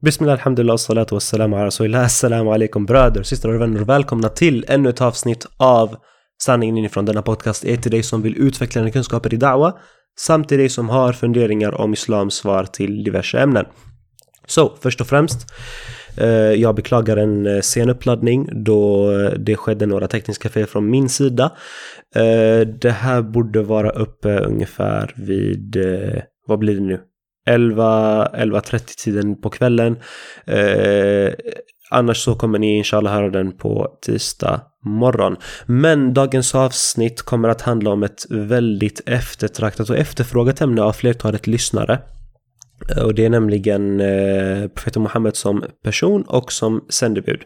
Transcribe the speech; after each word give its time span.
Bismillah, 0.00 0.32
alhamdulillah, 0.32 0.76
salatu 0.76 1.14
wassalamu 1.14 1.56
ala 1.56 1.66
rasulillah. 1.66 2.04
Assalamu 2.04 2.52
alaikum 2.52 2.86
bröder, 2.86 3.22
systrar 3.22 3.52
och 3.54 3.60
vänner. 3.60 3.80
Välkomna 3.80 4.28
till 4.28 4.64
ännu 4.68 4.88
ett 4.88 5.00
avsnitt 5.00 5.46
av 5.56 5.96
Sanningen 6.42 6.76
inifrån. 6.76 7.04
Denna 7.04 7.22
podcast 7.22 7.64
är 7.64 7.76
till 7.76 7.90
dig 7.90 8.02
som 8.02 8.22
vill 8.22 8.36
utveckla 8.36 8.80
dina 8.80 8.92
kunskaper 8.92 9.34
i 9.34 9.36
da'wa 9.36 9.72
samt 10.18 10.48
till 10.48 10.58
dig 10.58 10.68
som 10.68 10.88
har 10.88 11.12
funderingar 11.12 11.80
om 11.80 11.92
islams 11.92 12.34
svar 12.34 12.64
till 12.64 13.04
diverse 13.04 13.38
ämnen. 13.38 13.64
Så, 14.46 14.72
först 14.80 15.00
och 15.00 15.06
främst, 15.06 15.46
eh, 16.16 16.28
jag 16.52 16.74
beklagar 16.74 17.16
en 17.16 17.46
eh, 17.46 17.60
sen 17.60 17.90
uppladdning 17.90 18.64
då 18.64 19.12
eh, 19.12 19.30
det 19.30 19.56
skedde 19.56 19.86
några 19.86 20.08
tekniska 20.08 20.48
fel 20.48 20.66
från 20.66 20.90
min 20.90 21.08
sida. 21.08 21.52
Eh, 22.14 22.68
det 22.80 22.90
här 22.90 23.22
borde 23.22 23.62
vara 23.62 23.90
uppe 23.90 24.38
ungefär 24.38 25.14
vid, 25.16 25.76
eh, 25.76 26.22
vad 26.46 26.58
blir 26.58 26.74
det 26.74 26.86
nu? 26.86 27.00
11, 27.48 28.28
11.30 28.34 29.04
tiden 29.04 29.40
på 29.40 29.50
kvällen. 29.50 29.96
Eh, 30.46 31.32
annars 31.90 32.24
så 32.24 32.34
kommer 32.34 32.58
ni 32.58 32.76
inshallah 32.76 33.12
höra 33.12 33.30
den 33.30 33.56
på 33.56 33.98
tisdag 34.06 34.60
morgon. 34.84 35.36
Men 35.66 36.14
dagens 36.14 36.54
avsnitt 36.54 37.22
kommer 37.22 37.48
att 37.48 37.62
handla 37.62 37.90
om 37.90 38.02
ett 38.02 38.24
väldigt 38.30 39.00
eftertraktat 39.06 39.90
och 39.90 39.96
efterfrågat 39.96 40.60
ämne 40.60 40.82
av 40.82 40.92
flertalet 40.92 41.46
lyssnare. 41.46 41.98
Och 42.96 43.14
det 43.14 43.24
är 43.24 43.30
nämligen 43.30 44.00
eh, 44.00 44.68
profeten 44.68 45.02
Muhammed 45.02 45.36
som 45.36 45.64
person 45.84 46.22
och 46.22 46.52
som 46.52 46.84
sändebud. 46.88 47.42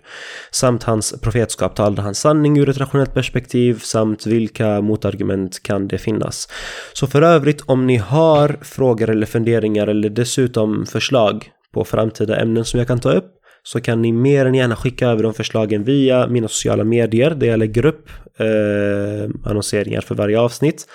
Samt 0.51 0.83
hans 0.83 1.21
profetskap, 1.21 1.77
talade 1.77 2.03
han 2.03 2.15
sanning 2.15 2.59
ur 2.59 2.69
ett 2.69 2.79
rationellt 2.79 3.15
perspektiv 3.15 3.79
samt 3.79 4.27
vilka 4.27 4.81
motargument 4.81 5.63
kan 5.63 5.89
det 5.89 5.99
finnas. 5.99 6.49
Så 6.93 7.07
för 7.07 7.23
övrigt 7.23 7.63
om 7.67 7.87
ni 7.87 7.97
har 7.97 8.59
frågor 8.63 9.11
eller 9.11 9.27
funderingar 9.27 9.87
eller 9.87 10.11
dessutom 10.11 10.87
förslag 10.87 11.51
på 11.75 11.85
framtida 11.85 12.41
ämnen 12.41 12.65
som 12.65 12.79
jag 12.79 12.89
kan 12.89 13.01
ta 13.01 13.13
upp 13.13 13.39
så 13.63 13.81
kan 13.81 14.03
ni 14.03 14.13
mer 14.13 14.47
än 14.47 14.55
gärna 14.55 14.77
skicka 14.77 15.09
över 15.09 15.23
de 15.23 15.35
förslagen 15.35 15.85
via 15.85 16.27
mina 16.27 16.49
sociala 16.49 16.85
medier 16.85 17.31
där 17.31 17.47
jag 17.47 17.59
lägger 17.59 17.87
upp 17.87 18.09
eh, 18.39 19.51
annonseringar 19.51 20.01
för 20.01 20.15
varje 20.15 20.41
avsnitt 20.41 20.87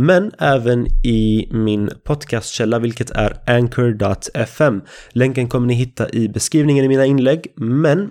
men 0.00 0.32
även 0.38 0.86
i 1.04 1.48
min 1.50 1.90
podcastkälla 2.04 2.78
vilket 2.78 3.10
är 3.10 3.36
anchor.fm. 3.46 4.80
Länken 5.10 5.48
kommer 5.48 5.66
ni 5.66 5.74
hitta 5.74 6.10
i 6.10 6.28
beskrivningen 6.28 6.84
i 6.84 6.88
mina 6.88 7.04
inlägg 7.04 7.46
men 7.56 8.10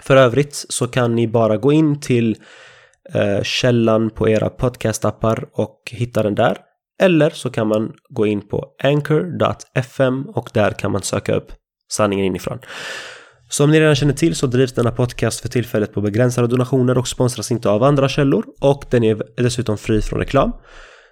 för 0.00 0.16
övrigt 0.16 0.66
så 0.68 0.86
kan 0.86 1.14
ni 1.14 1.28
bara 1.28 1.56
gå 1.56 1.72
in 1.72 2.00
till 2.00 2.36
eh, 3.14 3.42
källan 3.42 4.10
på 4.10 4.28
era 4.28 4.48
podcastappar 4.48 5.44
och 5.52 5.78
hitta 5.90 6.22
den 6.22 6.34
där. 6.34 6.56
Eller 7.00 7.30
så 7.30 7.50
kan 7.50 7.68
man 7.68 7.92
gå 8.08 8.26
in 8.26 8.48
på 8.48 8.66
anchor.fm 8.82 10.24
och 10.26 10.50
där 10.52 10.70
kan 10.70 10.92
man 10.92 11.02
söka 11.02 11.34
upp 11.34 11.52
sanningen 11.92 12.24
inifrån. 12.24 12.58
Som 13.48 13.70
ni 13.70 13.80
redan 13.80 13.94
känner 13.94 14.12
till 14.12 14.34
så 14.34 14.46
drivs 14.46 14.72
denna 14.72 14.90
podcast 14.90 15.40
för 15.40 15.48
tillfället 15.48 15.94
på 15.94 16.00
begränsade 16.00 16.48
donationer 16.48 16.98
och 16.98 17.08
sponsras 17.08 17.50
inte 17.50 17.70
av 17.70 17.82
andra 17.82 18.08
källor 18.08 18.44
och 18.60 18.84
den 18.90 19.04
är 19.04 19.22
dessutom 19.36 19.78
fri 19.78 20.02
från 20.02 20.18
reklam. 20.18 20.52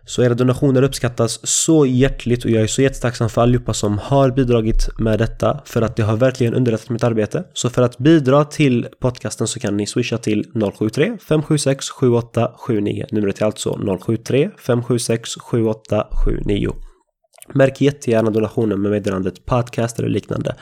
Så 0.04 0.22
era 0.22 0.34
donationer 0.34 0.82
uppskattas 0.82 1.40
så 1.42 1.86
hjärtligt 1.86 2.44
och 2.44 2.50
jag 2.50 2.62
är 2.62 2.66
så 2.66 2.82
jättetacksam 2.82 3.28
för 3.28 3.42
allihopa 3.42 3.74
som 3.74 3.98
har 3.98 4.30
bidragit 4.30 4.88
med 4.98 5.18
detta 5.18 5.60
för 5.64 5.82
att 5.82 5.96
det 5.96 6.02
har 6.02 6.16
verkligen 6.16 6.54
underlättat 6.54 6.90
mitt 6.90 7.04
arbete. 7.04 7.44
Så 7.52 7.70
för 7.70 7.82
att 7.82 7.98
bidra 7.98 8.44
till 8.44 8.86
podcasten 9.00 9.46
så 9.46 9.60
kan 9.60 9.76
ni 9.76 9.86
swisha 9.86 10.18
till 10.18 10.44
073 10.78 11.18
576 11.28 11.90
7879. 11.90 13.06
Numret 13.10 13.40
är 13.40 13.46
alltså 13.46 13.78
073 14.06 14.50
576 14.58 15.30
7879. 15.34 16.72
Märk 17.54 17.80
jättegärna 17.80 18.30
donationen 18.30 18.82
med 18.82 18.90
meddelandet 18.90 19.46
podcast 19.46 19.98
eller 19.98 20.08
liknande. 20.08 20.54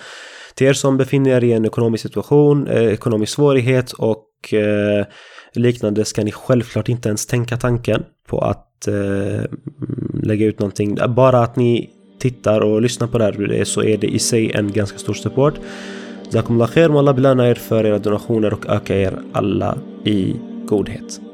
Till 0.55 0.66
er 0.66 0.72
som 0.72 0.97
befinner 0.97 1.31
er 1.31 1.44
i 1.44 1.53
en 1.53 1.64
ekonomisk 1.64 2.03
situation, 2.03 2.66
eh, 2.66 2.92
ekonomisk 2.92 3.33
svårighet 3.33 3.92
och 3.92 4.55
eh, 4.55 5.06
liknande 5.55 6.05
ska 6.05 6.25
ni 6.25 6.33
självklart 6.33 6.89
inte 6.89 7.09
ens 7.09 7.27
tänka 7.27 7.56
tanken 7.56 8.03
på 8.28 8.41
att 8.41 8.68
eh, 8.87 9.44
lägga 10.22 10.47
ut 10.47 10.59
någonting. 10.59 10.99
Bara 11.09 11.43
att 11.43 11.56
ni 11.56 11.91
tittar 12.19 12.61
och 12.61 12.83
lyssnar 12.83 13.09
på 13.09 13.19
det 13.19 13.25
här 13.25 13.65
så 13.65 13.83
är 13.83 13.97
det 13.97 14.06
i 14.06 14.19
sig 14.19 14.53
en 14.53 14.72
ganska 14.72 14.99
stor 14.99 15.15
support. 15.15 15.55
Jazakumullah 16.25 16.69
khair, 16.69 16.99
Allah 16.99 17.15
belöna 17.15 17.49
er 17.49 17.55
för 17.55 17.84
era 17.84 17.99
donationer 17.99 18.53
och 18.53 18.66
öka 18.66 18.97
er 18.97 19.19
alla 19.33 19.78
i 20.05 20.34
godhet. 20.66 21.28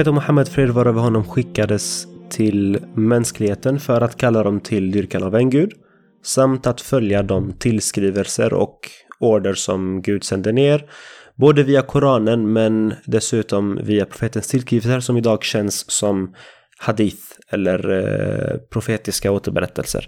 Profeten 0.00 0.14
Muhammed 0.14 0.48
fred 0.48 0.70
var 0.70 0.86
över 0.86 1.00
honom 1.00 1.24
skickades 1.24 2.06
till 2.30 2.78
mänskligheten 2.94 3.80
för 3.80 4.00
att 4.00 4.16
kalla 4.16 4.42
dem 4.42 4.60
till 4.60 4.90
dyrkan 4.90 5.22
av 5.22 5.34
en 5.34 5.50
gud 5.50 5.72
samt 6.22 6.66
att 6.66 6.80
följa 6.80 7.22
de 7.22 7.52
tillskrivelser 7.52 8.52
och 8.52 8.78
order 9.18 9.54
som 9.54 10.02
Gud 10.02 10.24
sände 10.24 10.52
ner 10.52 10.90
både 11.34 11.62
via 11.62 11.82
Koranen 11.82 12.52
men 12.52 12.94
dessutom 13.04 13.78
via 13.82 14.04
profetens 14.04 14.48
tillskrivelser 14.48 15.00
som 15.00 15.16
idag 15.16 15.44
känns 15.44 15.90
som 15.90 16.34
hadith 16.78 17.22
eller 17.50 17.90
eh, 17.90 18.58
profetiska 18.58 19.30
återberättelser. 19.30 20.06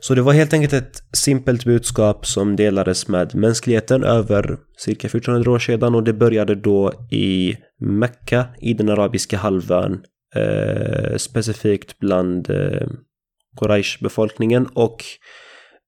Så 0.00 0.14
det 0.14 0.22
var 0.22 0.32
helt 0.32 0.52
enkelt 0.52 0.72
ett 0.72 1.02
simpelt 1.12 1.64
budskap 1.64 2.26
som 2.26 2.56
delades 2.56 3.08
med 3.08 3.34
mänskligheten 3.34 4.04
över 4.04 4.56
cirka 4.76 5.06
1400 5.06 5.50
år 5.50 5.58
sedan 5.58 5.94
och 5.94 6.04
det 6.04 6.12
började 6.12 6.54
då 6.54 6.92
i 7.10 7.56
Mecka 7.80 8.46
i 8.60 8.74
den 8.74 8.88
arabiska 8.88 9.36
halvön 9.36 10.02
eh, 10.36 11.16
specifikt 11.16 11.98
bland 11.98 12.50
eh, 12.50 12.86
Quraysh-befolkningen 13.60 14.66
och 14.74 15.04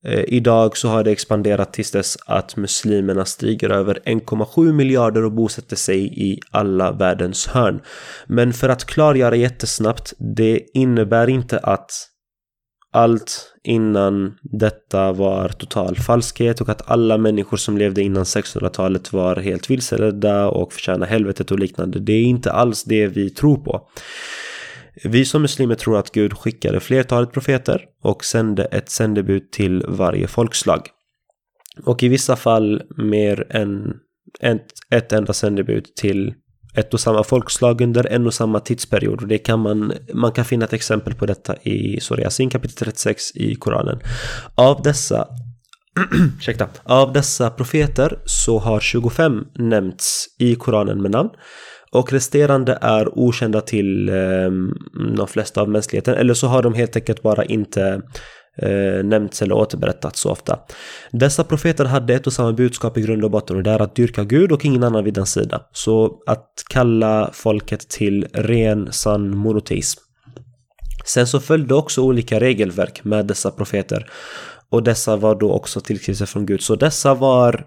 eh, 0.07 0.25
idag 0.29 0.77
så 0.77 0.89
har 0.89 1.05
det 1.05 1.11
expanderat 1.11 1.73
tills 1.73 1.91
dess 1.91 2.17
att 2.27 2.57
muslimerna 2.57 3.25
stiger 3.25 3.71
över 3.71 3.99
1,7 4.05 4.73
miljarder 4.73 5.25
och 5.25 5.33
bosätter 5.33 5.77
sig 5.77 6.31
i 6.31 6.41
alla 6.51 6.93
världens 6.93 7.47
hörn. 7.47 7.81
Men 8.27 8.53
för 8.53 8.69
att 8.69 8.85
klargöra 8.85 9.37
jättesnabbt, 9.37 10.13
det 10.37 10.61
innebär 10.75 11.29
inte 11.29 11.59
att 11.59 11.91
allt 12.93 13.55
innan 13.65 14.39
detta 14.43 15.13
var 15.13 15.49
total 15.49 15.97
falskhet 15.97 16.61
och 16.61 16.69
att 16.69 16.91
alla 16.91 17.19
människor 17.19 17.57
som 17.57 17.79
levde 17.79 18.03
innan 18.03 18.25
1600-talet 18.25 19.13
var 19.13 19.37
helt 19.37 19.71
vilseledda 19.71 20.49
och 20.49 20.73
förtjänar 20.73 21.07
helvetet 21.07 21.51
och 21.51 21.59
liknande. 21.59 21.99
Det 21.99 22.13
är 22.13 22.23
inte 22.23 22.53
alls 22.53 22.85
det 22.85 23.07
vi 23.07 23.31
tror 23.31 23.57
på. 23.57 23.89
Vi 25.05 25.25
som 25.25 25.43
muslimer 25.43 25.75
tror 25.75 25.99
att 25.99 26.11
Gud 26.11 26.35
skickade 26.35 26.81
flertalet 26.81 27.33
profeter 27.33 27.85
och 28.03 28.25
sände 28.25 28.65
ett 28.65 28.89
sändebud 28.89 29.51
till 29.51 29.85
varje 29.89 30.27
folkslag. 30.27 30.89
Och 31.85 32.03
i 32.03 32.09
vissa 32.09 32.37
fall 32.37 32.83
mer 32.97 33.47
än 33.51 33.95
ett, 34.41 34.67
ett 34.91 35.13
enda 35.13 35.33
sändebud 35.33 35.95
till 35.95 36.35
ett 36.75 36.95
och 36.95 37.01
samma 37.01 37.25
folkslag 37.25 37.81
under 37.81 38.07
en 38.07 38.27
och 38.27 38.35
samma 38.35 38.61
tidsperiod. 38.61 39.23
Och 39.23 39.29
det 39.29 39.39
kan 39.39 39.61
man, 39.61 39.93
man 40.15 40.33
kan 40.33 40.45
finna 40.45 40.65
ett 40.65 40.73
exempel 40.73 41.15
på 41.15 41.27
detta 41.27 41.57
i 41.57 42.01
Soriasin 42.01 42.51
kapitel 42.51 42.77
36 42.77 43.37
i 43.37 43.55
Koranen. 43.55 44.01
Av 44.55 44.83
dessa 44.83 45.29
ursäkta, 46.39 46.69
av 46.85 47.13
dessa 47.13 47.51
profeter 47.51 48.19
så 48.25 48.59
har 48.59 48.81
25 48.81 49.45
nämnts 49.55 50.27
i 50.39 50.55
Koranen 50.55 51.03
med 51.03 51.11
namn. 51.11 51.31
Och 51.93 52.13
resterande 52.13 52.79
är 52.81 53.19
okända 53.19 53.61
till 53.61 54.09
eh, 54.09 54.51
de 55.17 55.27
flesta 55.29 55.61
av 55.61 55.69
mänskligheten. 55.69 56.15
Eller 56.15 56.35
så 56.35 56.47
har 56.47 56.63
de 56.63 56.75
helt 56.75 56.97
enkelt 56.97 57.23
bara 57.23 57.45
inte 57.45 58.03
eh, 58.57 59.05
nämnts 59.05 59.43
eller 59.43 59.55
återberättats 59.55 60.21
så 60.21 60.31
ofta. 60.31 60.59
Dessa 61.11 61.45
profeter 61.45 61.85
hade 61.85 62.15
ett 62.15 62.27
och 62.27 62.33
samma 62.33 62.53
budskap 62.53 62.99
i 62.99 63.01
grund 63.01 63.25
och 63.25 63.31
botten 63.31 63.57
och 63.57 63.63
det 63.63 63.71
är 63.71 63.83
att 63.83 63.95
dyrka 63.95 64.25
Gud 64.25 64.53
och 64.53 64.65
ingen 64.65 64.83
annan 64.83 65.05
vid 65.05 65.15
den 65.15 65.27
sida. 65.27 65.63
Så 65.73 66.23
att 66.27 66.49
kalla 66.71 67.31
folket 67.33 67.89
till 67.89 68.27
ren 68.33 68.93
sann 68.93 69.37
monoteism. 69.37 70.01
Sen 71.05 71.27
så 71.27 71.41
följde 71.41 71.75
också 71.75 72.03
olika 72.03 72.41
regelverk 72.41 73.05
med 73.05 73.27
dessa 73.27 73.51
profeter 73.51 74.11
och 74.71 74.83
dessa 74.83 75.17
var 75.17 75.35
då 75.35 75.53
också 75.53 75.81
tillskrivna 75.81 76.27
från 76.27 76.47
Gud. 76.47 76.63
Så 76.63 76.77
dessa 76.77 77.15
var 77.15 77.67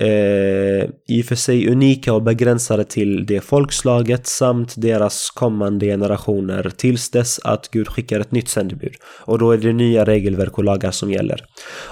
eh, 0.00 0.88
i 1.08 1.22
och 1.22 1.24
för 1.24 1.34
sig 1.34 1.68
unika 1.68 2.12
och 2.12 2.22
begränsade 2.22 2.84
till 2.84 3.26
det 3.26 3.40
folkslaget 3.40 4.26
samt 4.26 4.74
deras 4.76 5.30
kommande 5.30 5.86
generationer 5.86 6.72
tills 6.76 7.10
dess 7.10 7.40
att 7.44 7.68
Gud 7.70 7.88
skickar 7.88 8.20
ett 8.20 8.32
nytt 8.32 8.48
sändebud. 8.48 8.94
Och 9.20 9.38
då 9.38 9.50
är 9.50 9.58
det 9.58 9.72
nya 9.72 10.04
regelverk 10.04 10.58
och 10.58 10.64
lagar 10.64 10.90
som 10.90 11.10
gäller. 11.10 11.40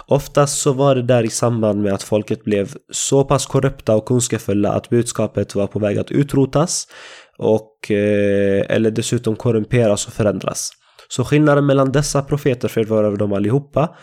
Oftast 0.06 0.62
så 0.62 0.72
var 0.72 0.94
det 0.94 1.02
där 1.02 1.22
i 1.22 1.30
samband 1.30 1.82
med 1.82 1.92
att 1.94 2.02
folket 2.02 2.44
blev 2.44 2.74
så 2.90 3.24
pass 3.24 3.46
korrupta 3.46 3.96
och 3.96 4.06
kunskafulla 4.06 4.72
att 4.72 4.88
budskapet 4.88 5.54
var 5.54 5.66
på 5.66 5.78
väg 5.78 5.98
att 5.98 6.10
utrotas 6.10 6.86
och 7.38 7.90
eh, 7.90 8.66
eller 8.68 8.90
dessutom 8.90 9.36
korrumperas 9.36 10.06
och 10.06 10.12
förändras. 10.12 10.70
Så 11.08 11.24
skillnaden 11.24 11.66
mellan 11.66 11.92
dessa 11.92 12.22
profeter, 12.22 12.68
fred 12.68 12.88
vara 12.88 13.06
över 13.06 13.16
dem 13.16 13.32
allihopa, 13.32 13.96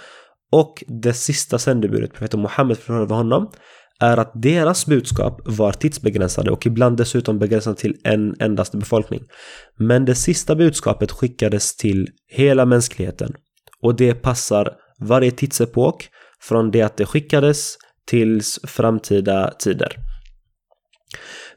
och 0.52 0.84
det 0.88 1.14
sista 1.14 1.60
sändebudet, 1.60 2.14
profeten 2.14 2.42
Muhammed, 2.42 2.78
fred 2.78 2.98
över 2.98 3.16
honom, 3.16 3.52
är 4.00 4.18
att 4.18 4.32
deras 4.36 4.86
budskap 4.86 5.42
var 5.46 5.72
tidsbegränsade 5.72 6.52
och 6.52 6.66
ibland 6.66 6.98
dessutom 6.98 7.40
begränsade 7.40 7.76
till 7.76 7.98
en 8.04 8.36
endaste 8.40 8.78
befolkning. 8.78 9.24
Men 9.78 10.06
det 10.06 10.16
sista 10.16 10.56
budskapet 10.56 11.12
skickades 11.12 11.76
till 11.76 12.08
hela 12.28 12.66
mänskligheten 12.66 13.34
och 13.82 13.96
det 13.96 14.14
passar 14.14 14.74
varje 15.00 15.32
tidsepok 15.32 16.08
från 16.42 16.72
det 16.72 16.82
att 16.82 16.98
det 16.98 17.06
skickades 17.06 17.78
tills 18.06 18.60
framtida 18.64 19.52
tider. 19.60 19.96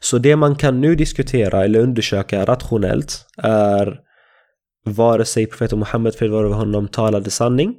Så 0.00 0.18
det 0.18 0.36
man 0.36 0.56
kan 0.56 0.80
nu 0.80 0.94
diskutera 0.94 1.64
eller 1.64 1.80
undersöka 1.80 2.44
rationellt 2.44 3.26
är 3.36 3.98
vare 4.84 5.24
sig 5.24 5.46
profeten 5.46 5.78
Muhammed 5.78 6.14
fred 6.14 6.30
vare 6.30 6.46
honom 6.46 6.88
talade 6.88 7.30
sanning 7.30 7.74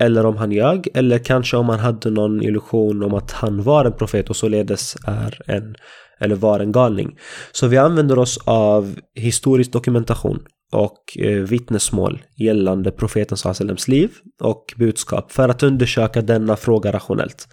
eller 0.00 0.26
om 0.26 0.36
han 0.36 0.52
ljög 0.52 0.88
eller 0.94 1.18
kanske 1.18 1.56
om 1.56 1.68
han 1.68 1.78
hade 1.78 2.10
någon 2.10 2.42
illusion 2.42 3.02
om 3.02 3.14
att 3.14 3.32
han 3.32 3.62
var 3.62 3.84
en 3.84 3.92
profet 3.92 4.30
och 4.30 4.36
således 4.36 4.96
är 5.06 5.40
en 5.46 5.74
eller 6.20 6.34
var 6.34 6.60
en 6.60 6.72
galning. 6.72 7.18
Så 7.52 7.66
vi 7.66 7.78
använder 7.78 8.18
oss 8.18 8.38
av 8.44 8.96
historisk 9.14 9.72
dokumentation 9.72 10.42
och 10.72 11.18
eh, 11.18 11.42
vittnesmål 11.42 12.22
gällande 12.36 12.90
profeten 12.90 13.36
Salems 13.36 13.88
liv 13.88 14.10
och 14.42 14.74
budskap 14.76 15.32
för 15.32 15.48
att 15.48 15.62
undersöka 15.62 16.22
denna 16.22 16.56
fråga 16.56 16.92
rationellt. 16.92 17.48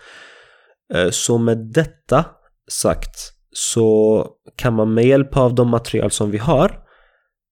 Eh, 0.94 1.10
så 1.10 1.38
med 1.38 1.58
detta 1.74 2.26
sagt 2.72 3.16
så 3.52 4.26
kan 4.56 4.74
man 4.74 4.94
med 4.94 5.06
hjälp 5.06 5.38
av 5.38 5.56
de 5.56 5.70
material 5.70 6.12
som 6.12 6.32
vi 6.32 6.38
har 6.38 6.87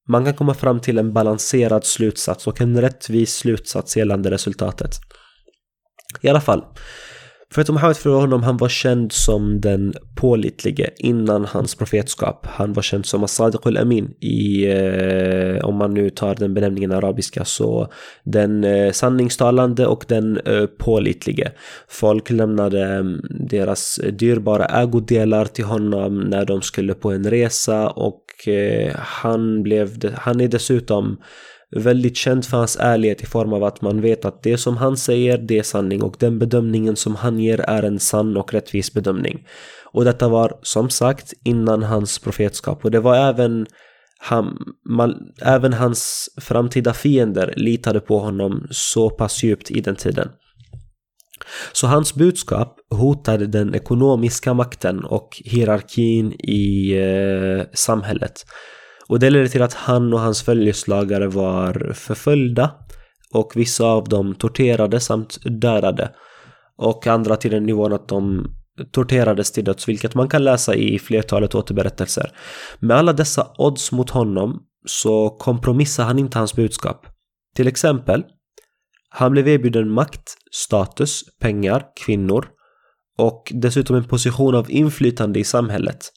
man 0.07 0.25
kan 0.25 0.33
komma 0.33 0.53
fram 0.53 0.79
till 0.79 0.97
en 0.97 1.13
balanserad 1.13 1.85
slutsats 1.85 2.47
och 2.47 2.61
en 2.61 2.81
rättvis 2.81 3.35
slutsats 3.35 3.97
gällande 3.97 4.31
resultatet. 4.31 4.91
I 6.21 6.29
alla 6.29 6.41
fall, 6.41 6.63
för 7.55 7.61
Profeten 7.61 7.75
Muhammed 7.75 7.97
för 7.97 8.09
honom, 8.09 8.43
han 8.43 8.57
var 8.57 8.69
känd 8.69 9.11
som 9.11 9.61
den 9.61 9.93
pålitlige 10.15 10.89
innan 10.97 11.45
hans 11.45 11.75
profetskap. 11.75 12.45
Han 12.45 12.73
var 12.73 12.81
känd 12.81 13.05
som 13.05 13.23
As-Sadiq 13.23 13.67
al-Amin 13.67 14.13
i, 14.19 14.65
eh, 14.65 15.65
om 15.65 15.75
man 15.75 15.93
nu 15.93 16.09
tar 16.09 16.35
den 16.35 16.53
benämningen 16.53 16.91
arabiska, 16.91 17.45
så 17.45 17.87
den 18.23 18.63
eh, 18.63 18.91
sanningstalande 18.91 19.87
och 19.87 20.05
den 20.07 20.37
eh, 20.37 20.65
pålitlige. 20.65 21.51
Folk 21.87 22.29
lämnade 22.29 22.83
mm, 22.85 23.21
deras 23.49 23.99
dyrbara 24.11 24.65
ägodelar 24.65 25.45
till 25.45 25.65
honom 25.65 26.19
när 26.19 26.45
de 26.45 26.61
skulle 26.61 26.93
på 26.93 27.11
en 27.11 27.29
resa 27.29 27.89
och 27.89 28.47
eh, 28.47 28.95
han, 28.95 29.63
blev, 29.63 30.13
han 30.15 30.41
är 30.41 30.47
dessutom 30.47 31.17
väldigt 31.71 32.17
känd 32.17 32.45
för 32.45 32.57
hans 32.57 32.77
ärlighet 32.79 33.21
i 33.21 33.25
form 33.25 33.53
av 33.53 33.63
att 33.63 33.81
man 33.81 34.01
vet 34.01 34.25
att 34.25 34.43
det 34.43 34.57
som 34.57 34.77
han 34.77 34.97
säger, 34.97 35.37
det 35.37 35.59
är 35.59 35.63
sanning 35.63 36.03
och 36.03 36.15
den 36.19 36.39
bedömningen 36.39 36.95
som 36.95 37.15
han 37.15 37.39
ger 37.39 37.59
är 37.59 37.83
en 37.83 37.99
sann 37.99 38.37
och 38.37 38.53
rättvis 38.53 38.93
bedömning. 38.93 39.47
Och 39.83 40.05
detta 40.05 40.27
var 40.27 40.59
som 40.61 40.89
sagt 40.89 41.33
innan 41.43 41.83
hans 41.83 42.19
profetskap 42.19 42.85
och 42.85 42.91
det 42.91 42.99
var 42.99 43.15
även 43.15 43.65
han, 44.19 44.57
man, 44.89 45.15
även 45.41 45.73
hans 45.73 46.29
framtida 46.41 46.93
fiender 46.93 47.53
litade 47.57 47.99
på 47.99 48.19
honom 48.19 48.67
så 48.71 49.09
pass 49.09 49.43
djupt 49.43 49.71
i 49.71 49.81
den 49.81 49.95
tiden. 49.95 50.29
Så 51.71 51.87
hans 51.87 52.15
budskap 52.15 52.77
hotade 52.89 53.47
den 53.47 53.75
ekonomiska 53.75 54.53
makten 54.53 55.03
och 55.03 55.41
hierarkin 55.45 56.33
i 56.33 56.93
eh, 56.97 57.65
samhället. 57.73 58.45
Och 59.07 59.19
det 59.19 59.29
ledde 59.29 59.49
till 59.49 59.61
att 59.61 59.73
han 59.73 60.13
och 60.13 60.19
hans 60.19 60.43
följeslagare 60.43 61.27
var 61.27 61.93
förföljda 61.93 62.71
och 63.33 63.51
vissa 63.55 63.85
av 63.85 64.03
dem 64.03 64.35
torterade 64.35 64.99
samt 64.99 65.37
dödade. 65.61 66.11
Och 66.77 67.07
andra 67.07 67.35
till 67.35 67.51
den 67.51 67.65
nivån 67.65 67.93
att 67.93 68.07
de 68.07 68.47
torterades 68.91 69.51
till 69.51 69.63
döds, 69.63 69.87
vilket 69.87 70.15
man 70.15 70.29
kan 70.29 70.43
läsa 70.43 70.75
i 70.75 70.99
flertalet 70.99 71.55
återberättelser. 71.55 72.31
Med 72.79 72.97
alla 72.97 73.13
dessa 73.13 73.51
odds 73.57 73.91
mot 73.91 74.09
honom 74.09 74.59
så 74.85 75.29
kompromissade 75.29 76.07
han 76.07 76.19
inte 76.19 76.37
hans 76.37 76.55
budskap. 76.55 77.07
Till 77.55 77.67
exempel, 77.67 78.23
han 79.09 79.31
blev 79.31 79.47
erbjuden 79.47 79.91
makt, 79.91 80.37
status, 80.51 81.23
pengar, 81.39 81.83
kvinnor 82.05 82.47
och 83.17 83.51
dessutom 83.55 83.95
en 83.95 84.07
position 84.07 84.55
av 84.55 84.71
inflytande 84.71 85.39
i 85.39 85.43
samhället. 85.43 86.11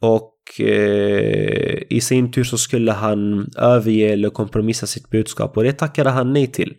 Och 0.00 0.39
eh, 0.58 1.82
i 1.90 2.00
sin 2.02 2.32
tur 2.32 2.44
så 2.44 2.58
skulle 2.58 2.92
han 2.92 3.50
överge 3.56 4.12
eller 4.12 4.30
kompromissa 4.30 4.86
sitt 4.86 5.10
budskap 5.10 5.56
och 5.56 5.64
det 5.64 5.72
tackade 5.72 6.10
han 6.10 6.32
nej 6.32 6.46
till. 6.46 6.74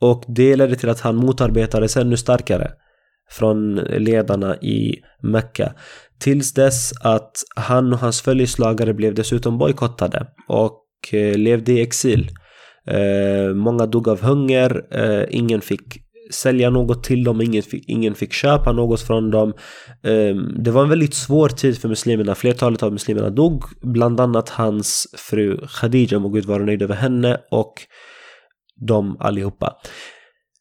Och 0.00 0.24
det 0.28 0.56
ledde 0.56 0.76
till 0.76 0.88
att 0.88 1.00
han 1.00 1.16
motarbetades 1.16 1.96
ännu 1.96 2.16
starkare 2.16 2.70
från 3.30 3.74
ledarna 3.74 4.56
i 4.56 4.94
Mecka. 5.22 5.72
Tills 6.18 6.54
dess 6.54 6.92
att 7.00 7.32
han 7.56 7.92
och 7.92 7.98
hans 7.98 8.20
följeslagare 8.20 8.94
blev 8.94 9.14
dessutom 9.14 9.58
bojkottade 9.58 10.26
och 10.48 10.84
eh, 11.12 11.38
levde 11.38 11.72
i 11.72 11.80
exil. 11.80 12.30
Eh, 12.86 13.54
många 13.54 13.86
dog 13.86 14.08
av 14.08 14.22
hunger, 14.22 14.86
eh, 14.90 15.24
ingen 15.30 15.60
fick 15.60 16.05
sälja 16.30 16.70
något 16.70 17.04
till 17.04 17.24
dem, 17.24 17.40
ingen 17.40 17.62
fick, 17.62 17.88
ingen 17.88 18.14
fick 18.14 18.32
köpa 18.32 18.72
något 18.72 19.00
från 19.00 19.30
dem. 19.30 19.52
Ehm, 20.02 20.62
det 20.64 20.70
var 20.70 20.82
en 20.82 20.88
väldigt 20.88 21.14
svår 21.14 21.48
tid 21.48 21.78
för 21.78 21.88
muslimerna, 21.88 22.34
flertalet 22.34 22.82
av 22.82 22.92
muslimerna 22.92 23.30
dog, 23.30 23.64
bland 23.82 24.20
annat 24.20 24.48
hans 24.48 25.06
fru 25.16 25.60
Khadija, 25.68 26.18
må 26.18 26.28
Gud 26.28 26.44
vara 26.44 26.64
nöjd 26.64 26.82
över 26.82 26.94
henne 26.94 27.40
och 27.50 27.74
de 28.88 29.16
allihopa. 29.20 29.72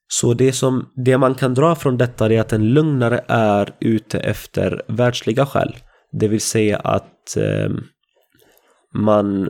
Så 0.08 0.34
det, 0.34 0.52
som, 0.52 0.86
det 1.06 1.18
man 1.18 1.36
kan 1.36 1.54
dra 1.54 1.76
från 1.76 1.98
detta 1.98 2.34
är 2.34 2.40
att 2.40 2.54
en 2.54 2.74
lugnare 2.74 3.26
är 3.28 3.76
ute 3.80 4.20
efter 4.20 4.82
världsliga 4.88 5.46
skäl. 5.46 5.76
Det 6.12 6.28
vill 6.28 6.42
säga 6.42 6.78
att 6.78 7.38
ehm, 7.38 7.80
man 8.94 9.50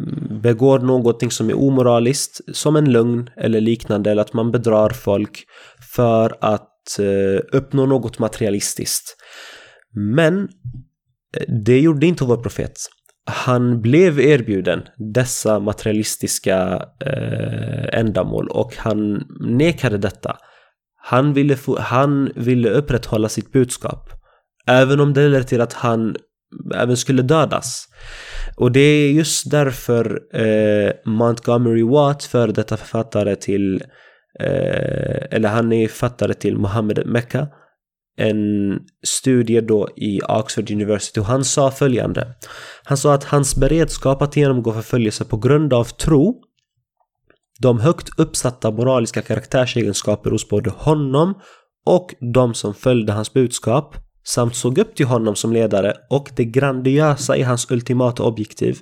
Mm. 0.00 0.40
begår 0.40 0.78
någonting 0.78 1.30
som 1.30 1.50
är 1.50 1.58
omoraliskt 1.58 2.40
som 2.52 2.76
en 2.76 2.92
lögn 2.92 3.30
eller 3.36 3.60
liknande 3.60 4.10
eller 4.10 4.22
att 4.22 4.32
man 4.32 4.52
bedrar 4.52 4.90
folk 4.90 5.44
för 5.94 6.36
att 6.40 6.98
eh, 6.98 7.40
uppnå 7.52 7.86
något 7.86 8.18
materialistiskt. 8.18 9.16
Men 9.92 10.48
eh, 11.36 11.54
det 11.64 11.80
gjorde 11.80 12.06
inte 12.06 12.24
vår 12.24 12.36
profet. 12.36 12.72
Han 13.26 13.80
blev 13.80 14.20
erbjuden 14.20 14.82
dessa 15.14 15.58
materialistiska 15.58 16.86
eh, 17.06 17.98
ändamål 17.98 18.48
och 18.48 18.76
han 18.76 19.24
nekade 19.40 19.98
detta. 19.98 20.36
Han 20.96 21.32
ville, 21.32 21.56
få, 21.56 21.78
han 21.80 22.32
ville 22.34 22.70
upprätthålla 22.70 23.28
sitt 23.28 23.52
budskap. 23.52 24.10
Även 24.66 25.00
om 25.00 25.12
det 25.12 25.28
ledde 25.28 25.44
till 25.44 25.60
att 25.60 25.72
han 25.72 26.16
även 26.74 26.96
skulle 26.96 27.22
dödas. 27.22 27.88
Och 28.56 28.72
det 28.72 28.80
är 28.80 29.10
just 29.10 29.50
därför 29.50 30.20
eh, 30.32 30.92
Montgomery 31.04 31.82
Watt, 31.82 32.24
före 32.24 32.52
detta 32.52 32.76
författare 32.76 33.36
till, 33.36 33.82
eh, 34.40 35.26
eller 35.30 35.48
han 35.48 35.72
är 35.72 35.88
författare 35.88 36.34
till 36.34 36.58
Mohammed 36.58 37.06
Mecca, 37.06 37.48
en 38.16 38.78
studie 39.06 39.60
då 39.60 39.88
i 39.96 40.20
Oxford 40.28 40.70
University 40.70 41.20
och 41.20 41.24
han 41.24 41.44
sa 41.44 41.70
följande. 41.70 42.34
Han 42.84 42.96
sa 42.96 43.14
att 43.14 43.24
hans 43.24 43.56
beredskap 43.56 44.22
att 44.22 44.36
genomgå 44.36 44.72
förföljelse 44.72 45.24
på 45.24 45.36
grund 45.36 45.72
av 45.72 45.84
tro 45.84 46.40
de 47.60 47.80
högt 47.80 48.18
uppsatta 48.18 48.70
moraliska 48.70 49.22
karaktärsegenskaper 49.22 50.30
hos 50.30 50.48
både 50.48 50.70
honom 50.70 51.34
och 51.86 52.14
de 52.34 52.54
som 52.54 52.74
följde 52.74 53.12
hans 53.12 53.32
budskap 53.32 53.96
samt 54.24 54.56
såg 54.56 54.78
upp 54.78 54.94
till 54.94 55.06
honom 55.06 55.36
som 55.36 55.52
ledare 55.52 55.94
och 56.10 56.30
det 56.36 56.44
grandiösa 56.44 57.36
i 57.36 57.42
hans 57.42 57.70
ultimata 57.70 58.22
objektiv 58.22 58.78